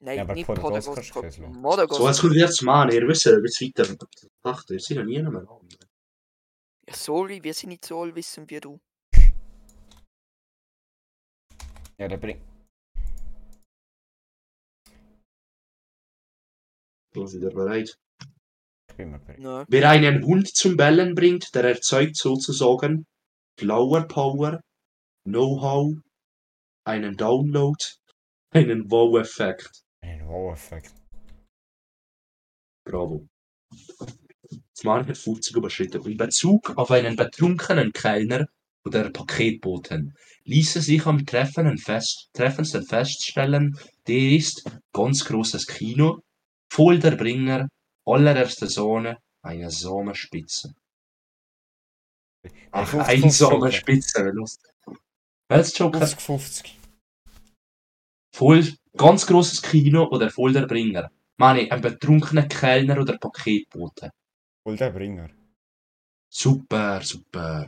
Nein, 0.01 0.17
Ja, 0.17 0.23
aber 0.23 0.35
nicht 0.35 0.49
Madagaskar. 0.49 1.31
So, 1.35 2.09
jetzt 2.09 2.21
kommt 2.21 2.35
jetzt 2.35 2.63
Mann, 2.63 2.91
ihr 2.91 3.07
wisst, 3.07 3.27
ihr 3.27 3.43
wisst 3.43 3.61
weiter. 3.61 3.95
Ach, 4.43 4.65
ihr 4.71 4.81
seid 4.81 4.97
ja 4.97 5.05
nie 5.05 5.23
mehr 5.23 5.49
an. 5.49 5.69
Ja, 6.89 6.95
sorry, 6.95 7.43
wir 7.43 7.55
sind 7.55 7.69
nicht 7.69 7.85
so 7.85 8.01
allwissend 8.01 8.51
wie 8.51 8.61
du. 8.61 8.81
Ja, 11.99 12.09
der 12.09 12.17
bringt. 12.17 12.48
Seid 17.27 17.43
ihr 17.43 17.51
bereit? 17.51 17.97
Ich 18.91 18.97
bin 18.97 19.11
mal 19.11 19.19
bereit. 19.19 19.39
Nein. 19.39 19.67
Wer 19.69 19.91
einen 19.91 20.25
Hund 20.25 20.49
zum 20.49 20.77
Bellen 20.77 21.15
bringt, 21.15 21.55
der 21.55 21.65
erzeugt 21.65 22.17
sozusagen 22.17 23.07
Flower 23.59 24.07
Power, 24.07 24.61
Know-how, 25.25 25.97
einen 26.85 27.17
Download, 27.17 27.77
einen 28.51 28.91
Wow-Effekt. 28.91 29.83
Ein 30.01 30.27
Wow-Effekt. 30.27 30.95
Bravo. 32.85 33.27
Das 33.69 34.85
Mann 34.85 35.07
hat 35.07 35.17
50 35.17 35.57
überschritten. 35.57 36.05
In 36.07 36.17
Bezug 36.17 36.77
auf 36.79 36.91
einen 36.91 37.17
betrunkenen 37.17 37.93
Kellner 37.93 38.47
oder 38.85 39.11
Paketboten 39.11 40.15
ließe 40.45 40.81
sich 40.81 41.05
am 41.05 41.27
Treffen 41.27 41.77
fest, 41.77 42.31
treffendsten 42.33 42.87
feststellen, 42.87 43.77
der 44.07 44.31
ist 44.33 44.65
ganz 44.93 45.25
großes 45.27 45.67
Kino, 45.67 46.21
voll 46.71 46.99
der 46.99 47.17
Bringer, 47.17 47.69
allererste 48.07 48.67
Sohne, 48.67 49.19
eine 49.43 49.71
Sommerspitze. 49.71 50.75
Ach, 52.71 52.89
50, 52.89 53.09
eine 53.09 53.23
50 53.23 53.39
Sommerspitze, 53.39 54.25
wie 54.25 54.37
lustig. 54.37 54.73
Welches 55.49 55.79
Joker? 55.79 55.99
50, 55.99 56.21
50. 56.21 56.79
Voll, 58.35 58.75
ganz 58.97 59.27
großes 59.27 59.63
Kino 59.63 60.09
oder 60.11 60.31
voll 60.31 60.53
der 60.53 60.67
Bringer? 60.67 61.11
Meine, 61.39 61.71
ein 61.71 61.81
betrunkener 61.81 62.47
Kellner 62.47 63.01
oder 63.01 63.17
Paketbote. 63.17 64.11
Wohl 64.65 64.77
der 64.77 64.91
Bringer. 64.91 65.31
Super, 66.31 67.01
super. 67.03 67.67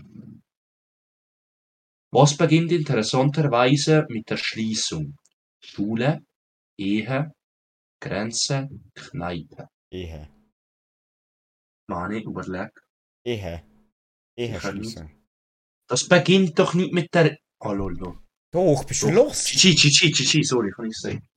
Was 2.13 2.37
beginnt 2.37 2.73
interessanterweise 2.73 4.07
mit 4.09 4.29
der 4.29 4.37
Schließung? 4.37 5.17
Schule, 5.61 6.21
Ehe, 6.77 7.33
Grenze, 8.01 8.69
Kneipe. 8.95 9.69
Ehe. 9.93 10.29
Mani, 11.89 12.23
überleg. 12.23 12.71
Ehe. 13.25 13.63
Ehe 14.37 14.61
schließen. 14.61 15.11
Das 15.89 16.09
beginnt 16.09 16.59
doch 16.59 16.75
nicht 16.75 16.93
mit 16.93 17.15
der... 17.15 17.37
Oh, 17.61 17.73
lol, 17.73 17.97
lol. 17.99 18.19
Doch, 18.53 18.85
bist 18.85 19.03
du 19.03 19.11
los? 19.11 19.45
Chi, 19.45 19.75
chi, 19.75 19.91
chi, 19.91 20.11
chi, 20.13 20.25
chi, 20.25 20.43
sorry, 20.43 20.71
kann 20.71 20.87
ich 20.87 20.97
sagen. 20.97 21.29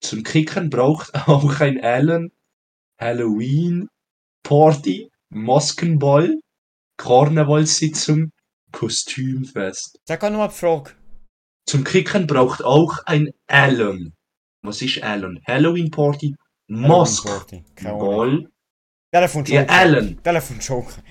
Zum 0.00 0.22
Kicken 0.22 0.70
braucht 0.70 1.14
auch 1.28 1.60
ein 1.60 1.82
Allen, 1.82 2.30
Halloween, 2.98 3.88
Party, 4.42 5.10
Maskenball, 5.30 6.40
Karnevalssitzung, 6.96 8.30
Kostümfest. 8.72 9.98
Sag 10.06 10.24
auch 10.24 10.30
nochmal 10.30 10.48
die 10.48 10.54
Frage. 10.54 10.94
Zum 11.66 11.84
Kicken 11.84 12.26
braucht 12.26 12.64
auch 12.64 12.98
ein 13.04 13.30
Allen. 13.46 14.14
Was 14.68 14.82
ist 14.82 15.02
Allen? 15.02 15.40
Halloween 15.46 15.90
Party. 15.90 16.34
Keine 17.74 17.92
Ahnung. 17.94 18.48
Telefon 19.10 19.44
Ja, 19.46 19.60
Joker. 19.62 19.72
Allen. 19.72 20.22
Telefon 20.22 20.58
Joker. 20.60 21.02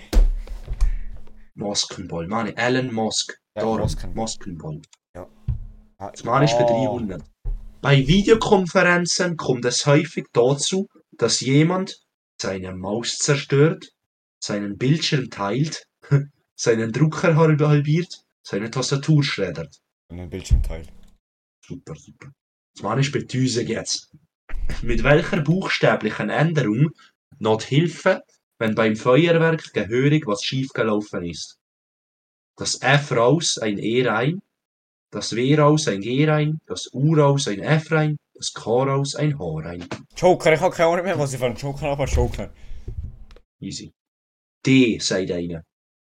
Maskenball. 1.56 2.28
Meine, 2.28 2.56
Allen 2.56 2.94
Mask. 2.94 3.36
Ja, 3.56 3.64
Darum, 3.64 3.80
Maskenball. 3.80 4.24
Maskenball. 4.24 4.82
Ah, 6.00 6.12
Das 6.12 6.24
Mann 6.24 6.44
ist 6.44 6.54
bei 6.60 6.66
ah. 6.66 6.68
300. 6.68 7.24
Bei 7.82 7.98
Videokonferenzen 8.06 9.36
kommt 9.38 9.66
es 9.66 9.88
häufig 9.88 10.26
dazu, 10.32 10.86
dass 11.18 11.40
jemand 11.40 11.96
seine 12.40 12.76
Maus 12.76 13.18
zerstört, 13.18 13.84
seinen 14.40 14.78
Bildschirm 14.78 15.32
teilt, 15.32 15.84
seinen 16.56 16.92
Drucker 16.92 17.36
halb- 17.36 17.62
halbiert, 17.62 18.22
seine 18.44 18.70
Tastatur 18.70 19.24
schreddert. 19.24 19.76
Und 20.12 20.20
ein 20.20 20.30
Bildschirmteil. 20.30 20.86
Super, 21.66 21.96
super. 21.96 22.32
Das 22.78 22.84
Mann 22.84 23.00
ist 23.00 23.12
bei 23.12 23.22
1000 23.22 23.70
jetzt. 23.70 24.12
Mit 24.84 25.04
welcher 25.04 25.42
buchstäblichen 25.42 26.30
Änderung 26.30 26.92
not 27.40 27.64
Hilfe, 27.64 28.22
wenn 28.60 28.76
beim 28.76 28.96
Feuerwerk 28.96 29.74
gehörig 29.74 30.28
was 30.28 30.44
schiefgelaufen 30.44 31.26
ist? 31.26 31.58
Das 32.56 32.80
F 32.84 33.14
raus, 33.14 33.58
ein 33.58 33.80
E 33.80 34.08
rein, 34.08 34.44
das 35.10 35.36
W 35.36 35.56
raus, 35.56 35.88
ein 35.88 36.02
G 36.02 36.30
rein, 36.30 36.60
das 36.68 36.94
U 36.94 37.16
raus, 37.16 37.48
ein 37.48 37.62
F 37.62 37.92
rein, 37.92 38.18
das 38.36 38.54
K 38.54 38.84
raus, 38.84 39.16
ein 39.16 39.40
H 39.40 39.60
rein. 39.62 39.90
Joker, 40.16 40.54
ich 40.54 40.60
habe 40.60 40.76
keine 40.76 40.90
Ahnung 40.90 41.06
mehr, 41.06 41.18
was 41.18 41.34
ich 41.34 41.40
von 41.40 41.56
Joker 41.56 41.82
habe, 41.82 42.04
aber 42.04 42.06
Joker. 42.06 42.54
Easy. 43.60 43.92
D, 44.64 45.00
sagt 45.00 45.32
einer. 45.32 45.64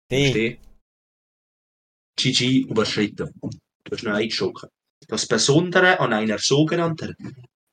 D. 0.09 0.29
Steh. 0.29 0.59
GG 2.15 2.69
überschritten. 2.69 3.29
Du 3.41 3.91
hast 3.91 4.03
noch 4.03 4.13
eingeschocken. 4.13 4.69
Das 5.07 5.27
Besondere 5.27 5.99
an 5.99 6.13
einer 6.13 6.37
sogenannten 6.37 7.15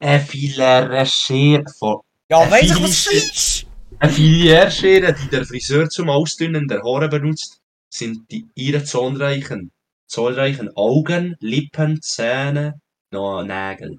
Effilere-Schere 0.00 1.64
von 1.78 2.00
Ja, 2.30 2.50
weiss 2.50 2.70
ich, 2.70 2.82
was 2.82 3.04
das 3.04 3.12
ist? 3.12 3.66
Eine 3.98 4.12
Filiärschere, 4.12 5.12
die 5.12 5.28
der 5.28 5.44
Friseur 5.44 5.88
zum 5.88 6.08
Ausdünnen 6.08 6.68
der 6.68 6.82
Haare 6.82 7.08
benutzt, 7.08 7.58
sind 7.92 8.30
die 8.30 8.46
ihre 8.54 8.84
zahlreichen, 8.84 9.72
zahlreichen 10.06 10.70
Augen, 10.76 11.36
Lippen, 11.40 12.00
Zähne, 12.02 12.80
noch 13.10 13.42
Nägel. 13.42 13.98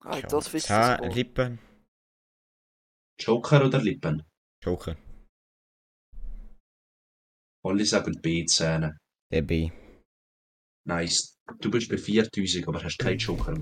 Ah, 0.00 0.20
das 0.20 0.52
wisst 0.52 0.70
ihr 0.70 1.00
Lippen. 1.12 1.58
Joker 3.20 3.64
oder 3.66 3.80
Lippen? 3.80 4.22
Joker. 4.62 4.96
Alle 7.64 7.84
sagen 7.84 8.20
B-Zähne. 8.20 8.96
Der 9.32 9.42
B. 9.42 9.70
Nice. 10.88 11.36
Du 11.60 11.70
bist 11.70 11.90
bei 11.90 11.98
4000, 11.98 12.66
aber 12.66 12.82
hast 12.82 12.98
keinen 12.98 13.18
Joker. 13.18 13.54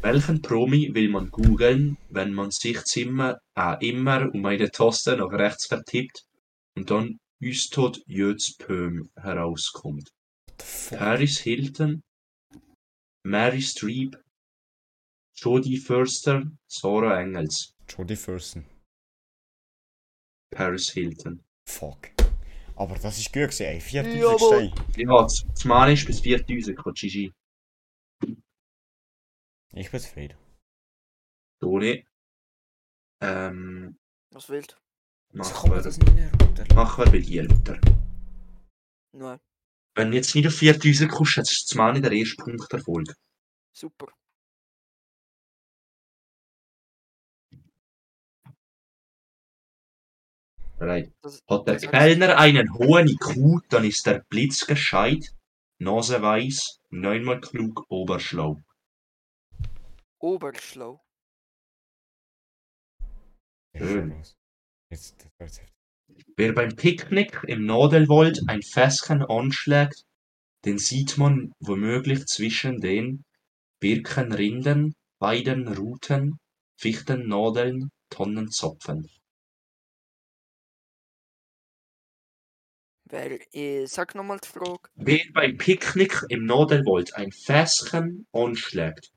Welchen 0.00 0.40
Promi 0.40 0.94
will 0.94 1.10
man 1.10 1.30
googeln, 1.30 1.98
wenn 2.08 2.32
man 2.32 2.50
sich 2.50 2.82
Zimmer, 2.84 3.38
äh, 3.54 3.86
immer 3.86 4.34
um 4.34 4.46
eine 4.46 4.70
Taste 4.70 5.14
nach 5.18 5.30
rechts 5.32 5.66
vertippt 5.66 6.24
und 6.74 6.90
dann 6.90 7.18
Üstod 7.40 8.00
Jötz 8.06 8.56
Pöhm 8.56 9.10
herauskommt? 9.16 10.08
Paris 10.88 11.40
Hilton, 11.40 12.00
Mary 13.22 13.60
Streep, 13.60 14.16
Jodie 15.36 15.76
Förster, 15.76 16.44
Sarah 16.66 17.20
Engels. 17.20 17.74
Jodie 17.86 18.16
Thurston. 18.16 18.64
Paris 20.50 20.90
Hilton. 20.90 21.44
Fuck. 21.66 22.21
Aber 22.76 22.96
das 22.98 23.18
ist 23.18 23.32
gut 23.32 23.42
gewesen, 23.42 23.66
ey. 23.66 23.80
4000 23.80 24.20
Jawohl. 24.20 24.72
Steine. 24.72 24.74
Ja, 24.96 25.22
das 25.22 25.44
das 25.48 25.64
Mann 25.64 25.92
ist 25.92 26.06
bis 26.06 26.20
4000, 26.20 26.76
kommt 26.76 26.96
Gigi. 26.98 27.32
Ich 29.74 29.90
bin 29.90 30.00
zufrieden. 30.00 30.36
Toni. 31.60 32.06
Ähm, 33.20 33.98
Was 34.32 34.48
willst 34.48 34.76
Wieso 35.32 35.50
mach 35.50 35.60
kann 35.60 35.70
man 35.70 35.78
wer, 35.78 35.82
das 35.84 35.98
nicht 35.98 36.42
runter? 36.42 36.64
mach 36.74 36.98
wer 36.98 37.12
will 37.12 37.22
hier, 37.22 37.44
Luther. 37.44 37.78
du? 37.78 37.92
Nein. 39.12 39.38
Wenn 39.94 40.10
du 40.10 40.16
jetzt 40.16 40.34
nicht 40.34 40.46
auf 40.46 40.54
4000 40.54 41.10
kommst, 41.10 41.36
hat 41.36 41.46
das 41.46 41.74
Mann 41.74 41.96
in 41.96 42.02
der 42.02 42.12
ersten 42.12 42.42
Punkt 42.42 42.72
Erfolg. 42.72 43.14
Super. 43.72 44.12
Bereit. 50.82 51.12
Das, 51.22 51.40
Hat 51.48 51.68
der 51.68 51.76
Kellner 51.76 52.38
einen 52.38 52.74
hohen 52.74 53.06
IQ, 53.06 53.62
dann 53.68 53.84
ist 53.84 54.04
der 54.04 54.24
Blitz 54.28 54.66
gescheit, 54.66 55.28
Nase 55.78 56.20
weiß, 56.20 56.80
neunmal 56.90 57.40
klug, 57.40 57.84
oberschlau. 57.88 58.60
Oberschlau. 60.18 61.00
Schön. 63.76 64.20
Wer 66.36 66.52
beim 66.52 66.74
Picknick 66.74 67.44
im 67.46 67.64
Nadelwald 67.64 68.40
ein 68.48 68.62
Fässchen 68.62 69.22
anschlägt, 69.22 70.02
den 70.64 70.78
sieht 70.78 71.16
man 71.16 71.52
womöglich 71.60 72.26
zwischen 72.26 72.80
den 72.80 73.24
Birkenrinden, 73.78 74.94
Weidenruten, 75.20 76.40
Fichtennadeln, 76.76 77.90
Tonnenzapfen. 78.10 79.08
Weil, 83.12 83.40
äh, 83.52 83.84
sag 83.84 84.14
nochmal 84.14 84.38
die 84.42 84.48
Frage. 84.48 84.88
Wer 84.94 85.20
beim 85.34 85.58
Picknick 85.58 86.22
im 86.30 86.46
Nadelwald 86.46 87.14
ein 87.14 87.30
Fässchen 87.30 88.26
anschlägt, 88.32 89.10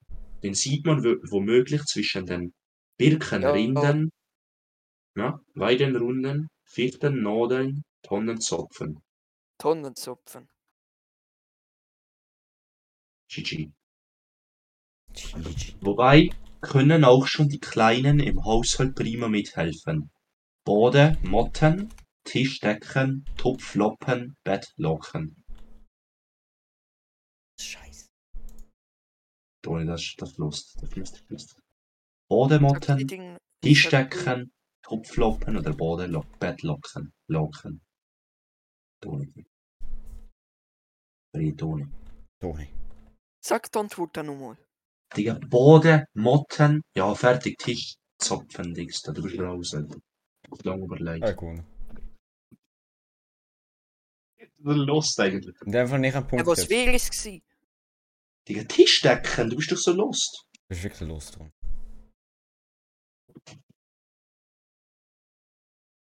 den 0.44 0.54
sieht 0.54 0.86
man 0.86 1.02
wo- 1.02 1.22
womöglich 1.32 1.82
zwischen 1.86 2.26
den 2.26 2.54
Birkenrinden, 2.98 4.12
ja, 5.16 5.40
Weidenrunden, 5.54 6.50
Fichtennadeln, 6.66 7.84
Tonnenzapfen. 8.04 9.00
Tonnenzapfen. 9.60 10.50
GG. 13.30 13.72
GG. 15.14 15.76
Wobei 15.80 16.30
können 16.60 17.06
auch 17.06 17.28
schon 17.28 17.48
die 17.48 17.60
Kleinen 17.60 18.20
im 18.20 18.44
Haushalt 18.44 18.94
prima 18.94 19.30
mithelfen. 19.30 20.12
Bode, 20.66 21.18
Motten, 21.24 21.94
Tischdecken, 22.26 23.24
Topflappen, 23.38 24.36
Bettlaken. 24.44 25.44
Scheiße. 27.60 28.08
Toni, 29.64 29.86
das 29.86 30.02
ist 30.02 30.22
das 30.22 30.38
Lust. 30.38 30.78
Das 30.82 30.96
müsste 30.96 31.20
ich 31.20 31.30
wissen. 31.30 31.62
Bode, 32.30 32.56
Sag 32.56 32.60
die 32.60 32.64
Motten, 32.66 33.08
Ding- 33.08 33.32
sag 33.34 33.40
Tischdecken, 33.62 34.52
Topflappen 34.84 35.58
oder 35.58 35.74
Bode, 35.74 36.08
Bettlaken. 36.40 37.14
Laken. 37.30 37.82
Toni. 39.02 39.46
Drei 41.34 41.52
Toni. 41.52 41.86
Toni. 42.42 42.68
Sag 43.44 43.72
die 43.72 43.80
Antwort 43.80 44.18
dann 44.18 44.26
nochmal. 44.28 44.58
Digga, 45.16 45.40
Bode, 45.48 46.06
Motten, 46.16 46.82
ja, 46.96 47.14
fertig, 47.14 47.58
Tisch, 47.60 47.96
Zapfen, 48.20 48.74
Dings, 48.74 49.02
da 49.04 49.12
du 49.12 49.22
bist 49.22 49.40
raus. 49.40 49.74
Alter. 49.76 50.00
Lang 50.64 50.82
überlegt. 50.84 51.24
Ah, 51.26 51.32
gut. 51.32 51.64
Das 54.66 54.76
ist 54.78 54.88
Lust 54.88 55.20
eigentlich. 55.20 55.62
Und 55.62 55.76
einfach 55.76 56.00
nicht 56.00 56.16
einen 56.16 56.28
Punkt. 56.28 56.44
Ja, 56.44 56.52
was 56.52 56.68
wäre 56.68 56.96
es 56.96 57.12
gewesen? 57.12 57.44
Digga, 58.48 58.64
Tischdecken, 58.64 59.50
du 59.52 59.58
bist 59.58 59.72
doch 59.72 59.78
so 59.78 59.94
lost. 59.94 60.48
Du 60.54 60.60
bist 60.70 60.84
wirklich 60.84 61.08
los, 61.08 61.30
Toni. 61.30 61.52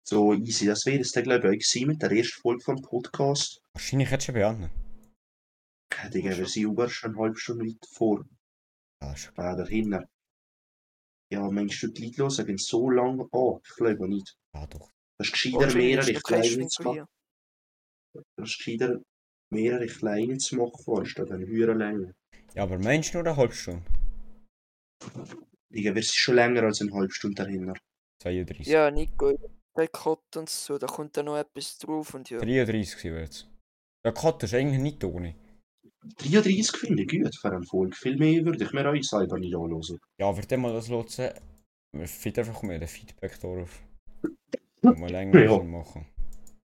So 0.06 0.34
easy, 0.34 0.66
das 0.66 0.86
wäre 0.86 1.00
es 1.00 1.10
dann, 1.10 1.24
glaube 1.24 1.48
ich, 1.48 1.64
auch 1.64 1.72
gewesen 1.72 1.88
mit 1.88 2.02
der 2.02 2.12
ersten 2.12 2.40
Folge 2.42 2.62
vom 2.62 2.80
Podcast. 2.80 3.60
Wahrscheinlich 3.72 4.10
hättest 4.10 4.28
du 4.28 4.32
schon 4.32 4.40
beantwortet. 4.40 4.76
Ja, 5.92 6.08
Digga, 6.10 6.38
wir 6.38 6.46
sind 6.46 6.62
über 6.62 6.88
schon 6.88 7.10
eine 7.10 7.22
halbe 7.22 7.38
Stunde 7.38 7.64
weit 7.64 7.86
vor. 7.90 8.24
Ja, 9.02 9.12
ist 9.14 9.30
okay. 9.30 9.52
Äh, 9.52 9.56
dahinter. 9.56 10.08
Ja, 11.32 11.50
meinst 11.50 11.82
du, 11.82 11.88
die 11.88 12.04
Leute 12.04 12.36
hören 12.36 12.46
gehen 12.46 12.58
so 12.58 12.88
lange 12.88 13.26
an? 13.32 13.60
Ich 13.64 13.74
glaube 13.74 14.08
nicht. 14.08 14.36
Ja, 14.54 14.64
doch. 14.68 14.88
Das 15.18 15.26
ist 15.26 15.32
gescheiter, 15.32 15.74
mehrere 15.74 16.12
kleine 16.20 16.68
zu 16.68 16.82
machen. 16.84 17.06
Ist 18.14 18.58
gescheiter, 18.58 19.00
mehrere 19.52 19.86
kleine 19.86 20.38
zu 20.38 20.56
machen, 20.56 20.98
anstatt 20.98 21.30
eine 21.30 21.46
höhere 21.46 21.74
Länge. 21.74 22.14
Ja, 22.54 22.62
aber 22.64 22.78
meinst 22.78 23.12
du 23.14 23.18
nur 23.18 23.26
eine 23.26 23.36
halbe 23.36 23.54
Stunde? 23.54 23.82
Digga, 25.70 25.94
wir 25.94 26.02
sind 26.02 26.14
schon 26.14 26.34
länger 26.36 26.62
als 26.62 26.80
eine 26.80 26.92
halbe 26.92 27.12
Stunde 27.12 27.42
dahinter. 27.42 27.74
32. 28.22 28.66
Ja, 28.66 28.90
Nico, 28.90 29.36
der 29.76 29.88
Cut 29.88 30.36
und 30.36 30.48
so, 30.48 30.78
da 30.78 30.86
kommt 30.86 31.16
dann 31.16 31.26
noch 31.26 31.36
etwas 31.36 31.78
drauf 31.78 32.14
und 32.14 32.30
ja. 32.30 32.38
33 32.38 32.96
sind 33.00 33.14
wir 33.14 33.20
jetzt. 33.20 33.48
Der 34.04 34.12
Cut 34.12 34.42
ist 34.42 34.54
eigentlich 34.54 34.80
nicht 34.80 35.00
Toni. 35.00 35.34
33 36.18 36.76
finde 36.76 37.02
ich 37.02 37.08
gut 37.08 37.34
für 37.36 37.50
eine 37.50 37.62
Folge. 37.64 37.96
Viel 37.96 38.16
mehr 38.16 38.44
würde 38.44 38.62
ich 38.62 38.72
mir 38.72 38.88
auch 38.88 39.02
selber 39.02 39.38
nicht 39.38 39.54
anhören. 39.54 39.98
Ja, 40.20 40.36
wird 40.36 40.56
mal 40.58 40.72
das 40.72 40.88
nutzen. 40.88 41.30
Wir 41.92 42.06
finden 42.08 42.40
einfach 42.40 42.62
mehr 42.62 42.78
den 42.78 42.88
Feedback 42.88 43.38
darauf. 43.40 43.82
Mal 44.82 45.10
länger 45.10 45.42
Ja. 45.44 45.62
machen. 45.62 46.06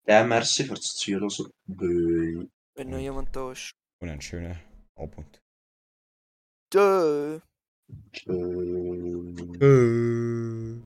Ja, 0.09 0.23
merci 0.23 0.63
fürs 0.63 0.95
Zuhören. 0.95 1.51
Böi. 1.67 2.47
Wenn 2.75 2.89
noch 2.89 2.99
jemand 2.99 3.35
da 3.35 3.51
ist. 3.51 3.71
Und 3.99 4.09
einen 4.09 4.21
schönen 4.21 4.57
Abend. 4.95 5.41
Dö. 6.73 7.39
Tschö. 8.13 8.33
Äh. 9.59 10.67